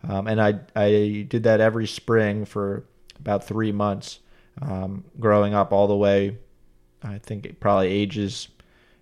[0.07, 2.85] um, and I I did that every spring for
[3.19, 4.19] about three months,
[4.61, 6.37] um, growing up all the way.
[7.03, 8.49] I think it probably ages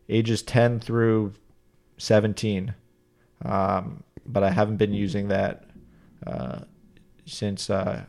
[0.10, 1.34] ages 10 through
[1.98, 2.74] 17
[3.44, 5.66] um, but i haven't been using that
[6.28, 6.60] uh,
[7.26, 8.04] since uh,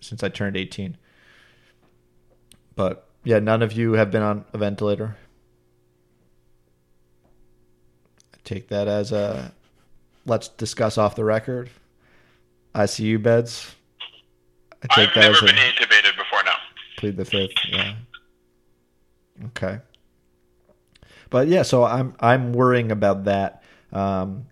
[0.00, 0.96] since i turned 18
[2.74, 5.16] but yeah none of you have been on a ventilator
[8.34, 9.52] I take that as a
[10.24, 11.70] let's discuss off the record
[12.74, 13.74] icu beds
[14.82, 16.56] i take I've that never as a been intubated before now.
[16.98, 17.52] plead the fifth.
[17.68, 17.94] Yeah.
[19.46, 19.80] Okay.
[21.30, 23.62] But yeah, so I'm I'm worrying about that.
[23.92, 24.46] Um,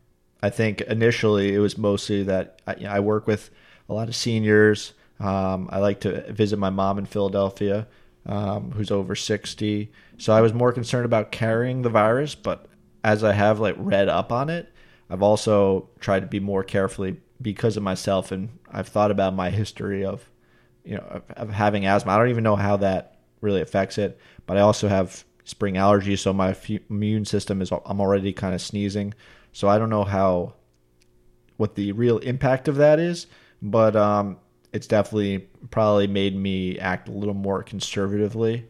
[0.45, 3.51] I think initially it was mostly that I, you know, I work with
[3.89, 4.93] a lot of seniors.
[5.19, 7.87] Um, I like to visit my mom in Philadelphia,
[8.27, 9.91] um, who's over sixty.
[10.19, 12.67] So I was more concerned about carrying the virus, but
[13.03, 14.71] as I have like read up on it,
[15.09, 19.49] I've also tried to be more carefully because of myself, and I've thought about my
[19.49, 20.29] history of
[20.85, 22.13] you know of, of having asthma.
[22.13, 26.19] I don't even know how that really affects it, but I also have spring allergies,
[26.19, 29.15] so my fu- immune system is I'm already kind of sneezing.
[29.55, 30.55] So I don't know how
[31.57, 33.29] what the real impact of that is,
[33.63, 34.37] but um,
[34.73, 38.67] it's definitely probably made me act a little more conservatively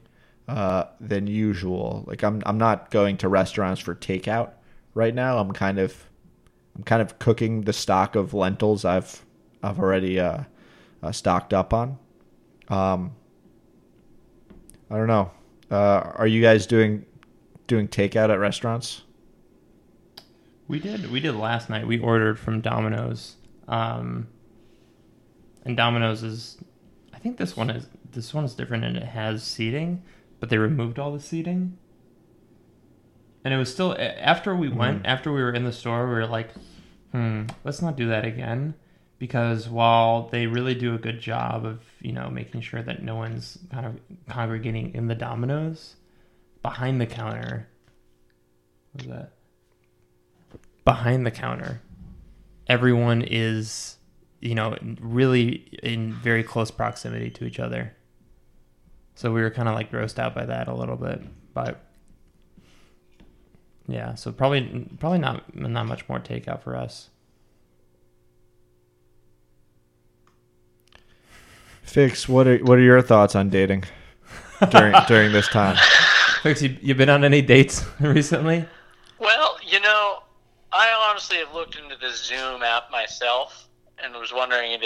[0.46, 2.04] uh, than usual.
[2.06, 4.50] Like I'm I'm not going to restaurants for takeout
[4.92, 5.38] right now.
[5.38, 5.96] I'm kind of
[6.76, 9.24] I'm kind of cooking the stock of lentils I've
[9.62, 10.42] I've already uh,
[11.02, 11.98] uh, stocked up on.
[12.68, 13.16] Um,
[14.90, 15.30] I don't know.
[15.70, 17.06] Uh, are you guys doing
[17.68, 19.03] doing takeout at restaurants?
[20.66, 21.10] We did.
[21.10, 21.86] We did last night.
[21.86, 23.36] We ordered from Domino's,
[23.68, 24.28] um,
[25.64, 26.58] and Domino's is.
[27.12, 30.02] I think this one is this one is different and it has seating,
[30.40, 31.76] but they removed all the seating.
[33.44, 36.26] And it was still after we went after we were in the store, we were
[36.26, 36.50] like,
[37.12, 38.74] "Hmm, let's not do that again,"
[39.18, 43.16] because while they really do a good job of you know making sure that no
[43.16, 45.96] one's kind of congregating in the Domino's,
[46.62, 47.68] behind the counter.
[48.92, 49.32] What was that?
[50.84, 51.80] Behind the counter
[52.66, 53.98] everyone is
[54.44, 57.96] you know, really in very close proximity to each other.
[59.14, 61.22] So we were kind of like grossed out by that a little bit,
[61.54, 61.80] but
[63.88, 64.14] yeah.
[64.16, 67.08] So probably probably not not much more takeout for us.
[71.82, 73.84] Fix, what are what are your thoughts on dating
[74.70, 75.76] during during this time?
[76.42, 78.66] Fix, you you been on any dates recently?
[79.18, 80.23] Well, you know,
[80.76, 83.68] I honestly have looked into the Zoom app myself
[84.02, 84.82] and was wondering if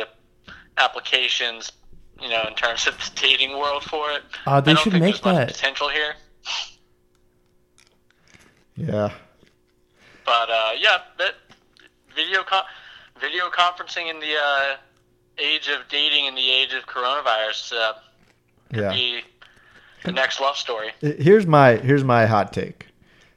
[0.76, 1.72] applications,
[2.20, 4.22] you know, in terms of the dating world for it.
[4.47, 5.49] Uh, they I don't should think make that.
[5.49, 6.14] potential here.
[8.76, 9.11] Yeah.
[10.24, 11.34] But uh, yeah, that
[12.14, 12.64] video con-
[13.20, 14.76] video conferencing in the uh,
[15.39, 17.93] age of dating in the age of coronavirus uh,
[18.72, 18.93] Yeah.
[18.93, 19.20] be
[20.05, 20.91] the next love story.
[21.01, 22.86] Here's my here's my hot take.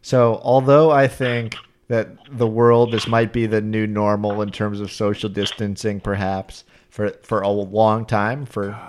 [0.04, 1.56] So, although I think
[1.92, 6.64] that the world this might be the new normal in terms of social distancing perhaps
[6.90, 8.80] for for a long time for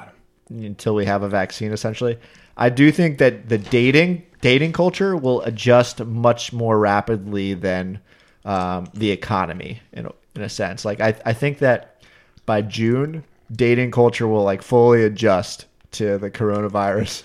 [0.48, 2.16] until we have a vaccine essentially.
[2.56, 8.00] I do think that the dating dating culture will adjust much more rapidly than
[8.44, 10.84] um, the economy in a, in a sense.
[10.84, 12.04] Like I I think that
[12.46, 17.24] by June dating culture will like fully adjust to the coronavirus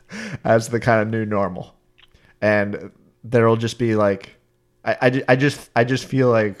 [0.44, 1.74] as the kind of new normal.
[2.40, 4.37] And there'll just be like
[4.88, 6.60] I, I, I just I just feel like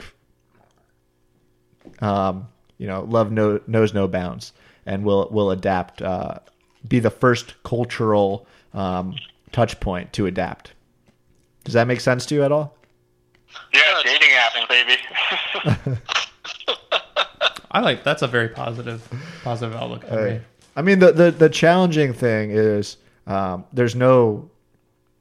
[2.00, 2.48] um,
[2.78, 4.52] you know, love no, knows no bounds,
[4.86, 6.02] and will will adapt.
[6.02, 6.38] Uh,
[6.86, 9.16] be the first cultural um,
[9.52, 10.72] touch point to adapt.
[11.64, 12.76] Does that make sense to you at all?
[13.74, 15.98] Yeah, Yeah, it's dating apps, baby.
[17.70, 19.06] I like that's a very positive
[19.44, 20.04] positive outlook.
[20.06, 20.40] for me.
[20.76, 24.57] I mean, the, the the challenging thing is um, there's no i-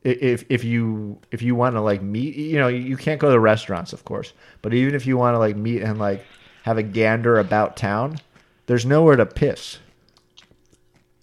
[0.07, 3.39] if if you if you want to like meet, you know, you can't go to
[3.39, 6.23] restaurants, of course, but even if you want to like meet and like
[6.63, 8.19] have a gander about town,
[8.67, 9.79] there's nowhere to piss.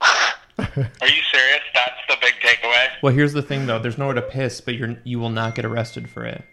[0.01, 1.61] Are you serious?
[1.75, 2.89] That's the big takeaway.
[3.03, 3.79] Well, here's the thing though.
[3.79, 6.45] There's nowhere to piss, but you're you will not get arrested for it.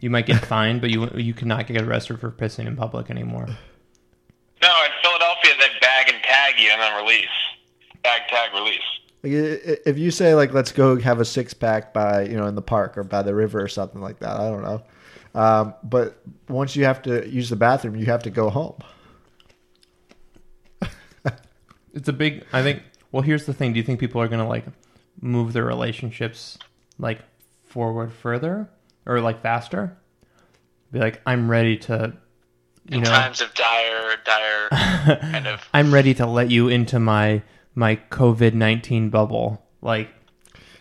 [0.00, 3.46] You might get fined, but you you cannot get arrested for pissing in public anymore.
[3.46, 7.26] No, in Philadelphia, they bag and tag you and then release.
[8.02, 8.80] Bag, tag, release.
[9.22, 12.36] Like, i- i- if you say like let's go have a six pack by you
[12.36, 14.82] know in the park or by the river or something like that, I don't know.
[15.34, 18.76] Um, but once you have to use the bathroom, you have to go home.
[21.94, 22.44] It's a big.
[22.54, 22.82] I think.
[23.10, 23.74] Well, here's the thing.
[23.74, 24.64] Do you think people are gonna like
[25.20, 26.58] move their relationships
[26.98, 27.20] like
[27.66, 28.70] forward further
[29.04, 29.96] or like faster?
[30.90, 32.14] Be like, I'm ready to,
[32.88, 34.68] you In know, times of dire, dire
[35.20, 35.60] kind of.
[35.74, 37.42] I'm ready to let you into my
[37.74, 39.62] my COVID nineteen bubble.
[39.80, 40.08] Like,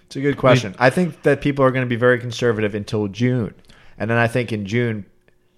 [0.05, 0.75] It's a good question.
[0.77, 3.55] I think that people are going to be very conservative until June.
[3.97, 5.05] And then I think in June,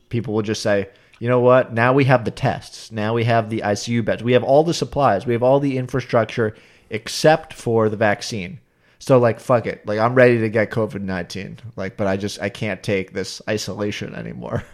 [0.10, 1.74] people will just say, you know what?
[1.74, 2.92] Now we have the tests.
[2.92, 4.24] Now we have the ICU beds.
[4.24, 5.26] We have all the supplies.
[5.26, 6.56] We have all the infrastructure
[6.90, 8.60] except for the vaccine.
[9.00, 9.86] So, like, fuck it.
[9.86, 11.60] Like, I'm ready to get COVID 19.
[11.76, 14.64] Like, but I just, I can't take this isolation anymore.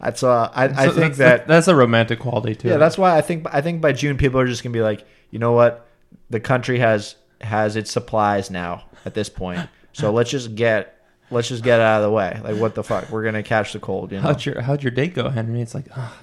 [0.00, 2.68] That's, uh, I, I think that's, that that's a romantic quality too.
[2.68, 5.04] yeah, that's why I think I think by June people are just gonna be like,
[5.30, 5.86] you know what,
[6.30, 10.98] the country has has its supplies now at this point, so let's just get
[11.30, 12.40] let's just get out of the way.
[12.42, 14.22] Like, what the fuck, we're gonna catch the cold, you know?
[14.24, 15.60] How'd your How'd your date go, Henry?
[15.60, 16.16] It's like, ah,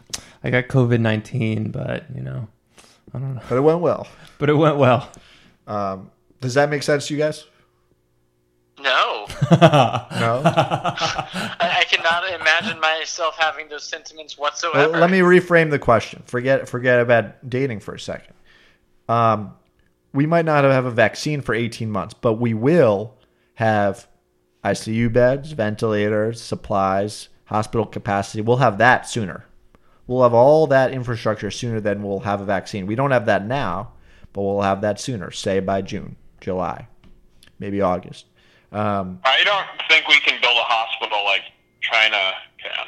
[0.43, 2.47] I got COVID nineteen, but you know,
[3.13, 4.07] I don't know, But it went well.
[4.37, 5.09] but it went well.
[5.67, 7.45] Um, does that make sense to you guys?
[8.89, 9.27] No,
[10.19, 10.41] No.
[10.45, 14.91] I, I cannot imagine myself having those sentiments whatsoever.
[14.91, 16.23] Well, let me reframe the question.
[16.25, 18.33] Forget forget about dating for a second.
[19.07, 19.53] Um,
[20.13, 23.15] we might not have a vaccine for 18 months, but we will
[23.55, 24.07] have
[24.63, 28.41] ICU beds, ventilators, supplies, hospital capacity.
[28.41, 29.45] We'll have that sooner.
[30.07, 32.87] We'll have all that infrastructure sooner than we'll have a vaccine.
[32.87, 33.93] We don't have that now,
[34.33, 36.87] but we'll have that sooner, say by June, July,
[37.59, 38.25] maybe August.
[38.72, 41.41] Um, I don't think we can build a hospital like
[41.82, 42.88] China can.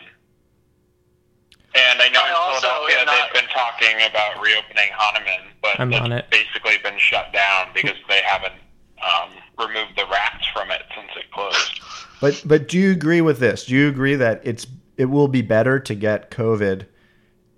[1.74, 5.92] And I know I in Philadelphia not- they've been talking about reopening Hahnemann, but I'm
[5.92, 6.30] it's on it.
[6.30, 8.54] basically been shut down because they haven't
[9.02, 11.80] um, removed the rats from it since it closed.
[12.20, 13.66] But but do you agree with this?
[13.66, 14.68] Do you agree that it's
[14.98, 16.86] it will be better to get COVID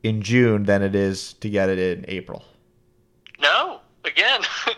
[0.04, 2.46] in June than it is to get it in April?
[3.40, 4.42] No, again,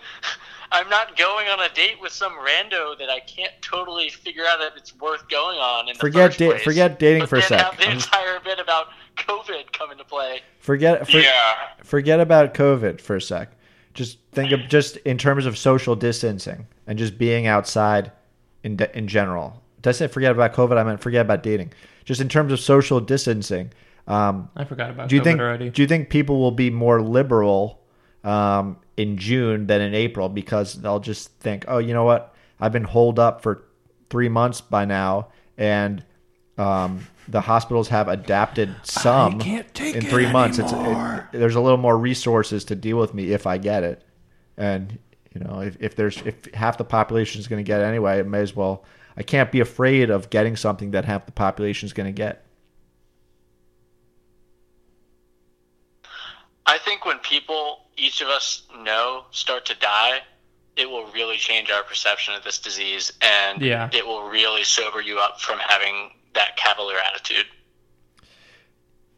[0.76, 4.60] I'm not going on a date with some rando that I can't totally figure out
[4.62, 5.88] if it's worth going on.
[5.88, 6.64] In the Forget first da- place.
[6.64, 7.62] forget dating But for a sec.
[7.62, 10.42] Have the I'm entire bit about COVID come into play.
[10.60, 11.54] Forget for, yeah,
[11.84, 13.52] forget about COVID for a sec.
[13.94, 18.12] Just think of just in terms of social distancing and just being outside
[18.64, 19.62] in de- in general.
[19.82, 20.78] Did I say forget about COVID?
[20.78, 21.72] I meant forget about dating.
[22.04, 23.72] Just in terms of social distancing,
[24.08, 25.70] Um, I forgot about do you COVID think already.
[25.70, 27.80] do you think people will be more liberal
[28.26, 32.72] um, in June than in April because they'll just think, oh, you know what, I've
[32.72, 33.64] been holed up for
[34.10, 36.04] three months by now, and
[36.58, 40.60] um, the hospitals have adapted some can't take in it three months.
[40.60, 44.04] It's it, there's a little more resources to deal with me if I get it,
[44.58, 44.98] and
[45.34, 48.20] you know if, if there's if half the population is going to get it anyway,
[48.20, 48.84] it may as well.
[49.18, 52.46] I can't be afraid of getting something that half the population is going to get.
[56.66, 60.22] I think when people, each of us know, start to die,
[60.76, 63.90] it will really change our perception of this disease, and Yeah.
[63.94, 67.48] it will really sober you up from having that cavalier attitude.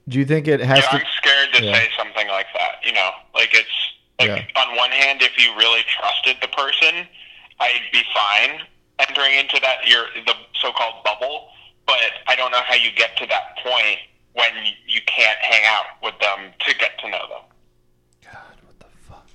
[0.08, 0.96] Do you think it has Yeah, to?
[0.98, 1.74] I'm scared to Yeah.
[1.74, 2.86] say something like that.
[2.86, 3.70] You know, like it's
[4.20, 4.62] like Yeah.
[4.62, 7.08] on one hand, if you really trusted the person,
[7.60, 8.66] I'd be fine
[9.00, 11.52] entering into that your the so-called bubble.
[11.86, 14.00] But I don't know how you get to that point
[14.34, 14.52] when
[14.86, 17.42] you can't hang out with them to get to know them.
[18.24, 19.26] God, what the fuck?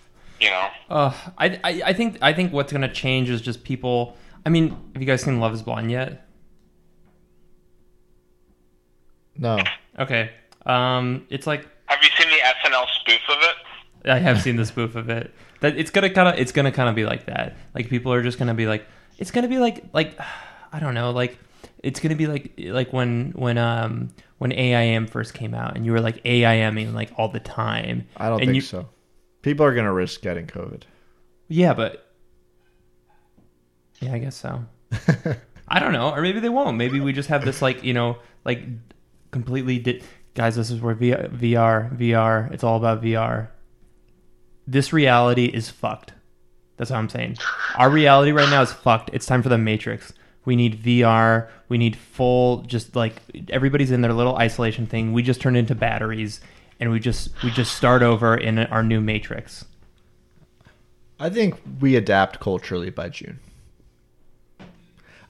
[0.43, 4.17] You know, Uh, I, I I think I think what's gonna change is just people.
[4.45, 6.27] I mean, have you guys seen Love Is Blind yet?
[9.37, 9.59] No.
[9.99, 10.33] Okay.
[10.67, 14.11] Um, it's like have you seen the SNL spoof of it?
[14.11, 15.33] I have seen the spoof of it.
[15.61, 17.57] That it's gonna kind of it's gonna kind of be like that.
[17.73, 18.85] Like people are just gonna be like
[19.19, 20.19] it's gonna be like like
[20.73, 21.39] I don't know like
[21.85, 25.93] it's gonna be like like when when um when AIM first came out and you
[25.93, 28.09] were like AIMing like all the time.
[28.17, 28.89] I don't and think you, so.
[29.43, 30.83] People are going to risk getting COVID.
[31.49, 32.07] Yeah, but
[34.01, 34.65] yeah, I guess so.
[35.69, 36.77] I don't know, or maybe they won't.
[36.77, 38.63] Maybe we just have this like you know like
[39.31, 40.03] completely di-
[40.35, 40.57] guys.
[40.57, 42.53] This is where VR VR.
[42.53, 43.49] It's all about VR.
[44.67, 46.13] This reality is fucked.
[46.77, 47.39] That's what I'm saying.
[47.77, 49.11] Our reality right now is fucked.
[49.13, 50.13] It's time for the Matrix.
[50.45, 51.49] We need VR.
[51.69, 53.15] We need full, just like
[53.51, 55.13] everybody's in their little isolation thing.
[55.13, 56.41] We just turn into batteries,
[56.83, 59.67] and we just we just start over in our new Matrix.
[61.21, 63.39] I think we adapt culturally by June.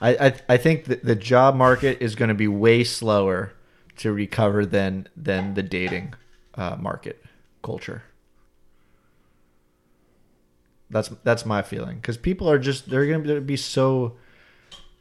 [0.01, 3.53] I I, I think that the job market is going to be way slower
[3.99, 6.15] to recover than than the dating
[6.55, 7.23] uh, market
[7.63, 8.05] culture.
[10.89, 14.17] That's that's my feeling because people are just they're going to be so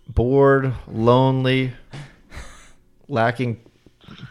[0.05, 1.71] bored, lonely,
[3.07, 3.61] lacking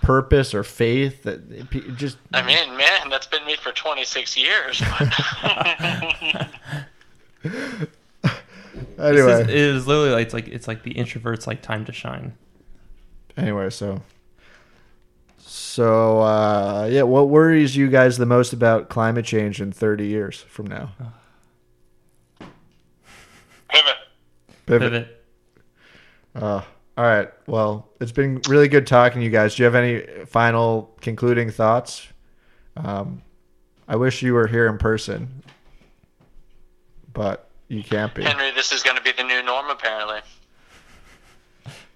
[0.02, 4.82] purpose or faith that it just I mean, man, that's been me for 26 years.
[8.98, 9.32] anyway.
[9.32, 12.34] Is, it is literally like, it's like it's like the introvert's like time to shine.
[13.36, 14.02] anyway, so
[15.38, 20.40] so uh, yeah, what worries you guys the most about climate change in 30 years
[20.40, 20.92] from now?
[23.68, 23.96] Pivot.
[24.66, 24.92] Pivot.
[24.92, 25.24] Pivot.
[26.34, 26.62] Uh,
[27.00, 27.30] all right.
[27.46, 29.54] Well, it's been really good talking to you guys.
[29.54, 32.06] Do you have any final concluding thoughts?
[32.76, 33.22] Um,
[33.88, 35.42] I wish you were here in person,
[37.14, 38.22] but you can't be.
[38.22, 40.20] Henry, this is going to be the new norm, apparently.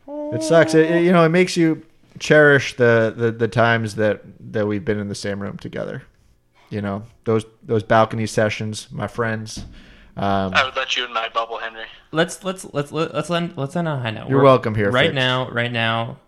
[0.08, 0.72] It sucks.
[0.74, 1.84] It, it- you know, it makes you
[2.18, 6.02] cherish the, the, the times that, that we've been in the same room together.
[6.70, 9.66] You know, those those balcony sessions, my friends.
[10.16, 11.86] Um, I would let you in my bubble, Henry.
[12.12, 14.28] Let's let's let's let's end let's end on a high note.
[14.28, 15.14] You're We're- welcome here, Right Fix.
[15.14, 16.18] now, right now.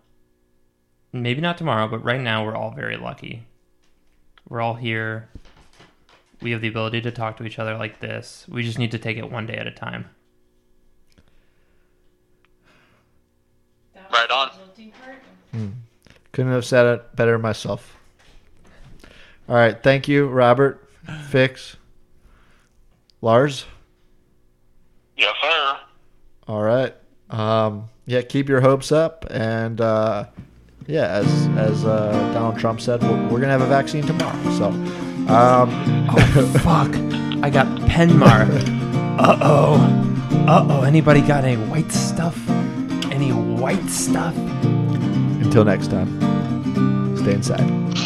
[1.12, 3.46] Maybe not tomorrow, but right now we're all very lucky.
[4.48, 5.28] We're all here.
[6.42, 8.44] We have the ability to talk to each other like this.
[8.48, 10.10] We just need to take it one day at a time.
[14.12, 14.48] Right on.
[14.50, 15.70] the jolting part.
[16.32, 17.96] Couldn't have said it better myself.
[19.48, 20.90] All right, thank you, Robert,
[21.30, 21.76] Fix,
[23.22, 23.64] Lars.
[25.16, 25.78] Yes, sir.
[26.48, 26.94] All right,
[27.30, 30.26] um, yeah, keep your hopes up, and uh,
[30.86, 31.26] yeah, as
[31.56, 34.50] as uh, Donald Trump said, we're, we're gonna have a vaccine tomorrow.
[34.56, 34.66] So,
[35.32, 36.94] um, Oh fuck!
[37.42, 38.48] I got Penmar.
[39.18, 39.74] Uh oh.
[40.46, 40.82] Uh oh.
[40.82, 42.36] Anybody got any white stuff?
[43.10, 44.36] Any white stuff?
[45.46, 48.05] until next time, stay inside.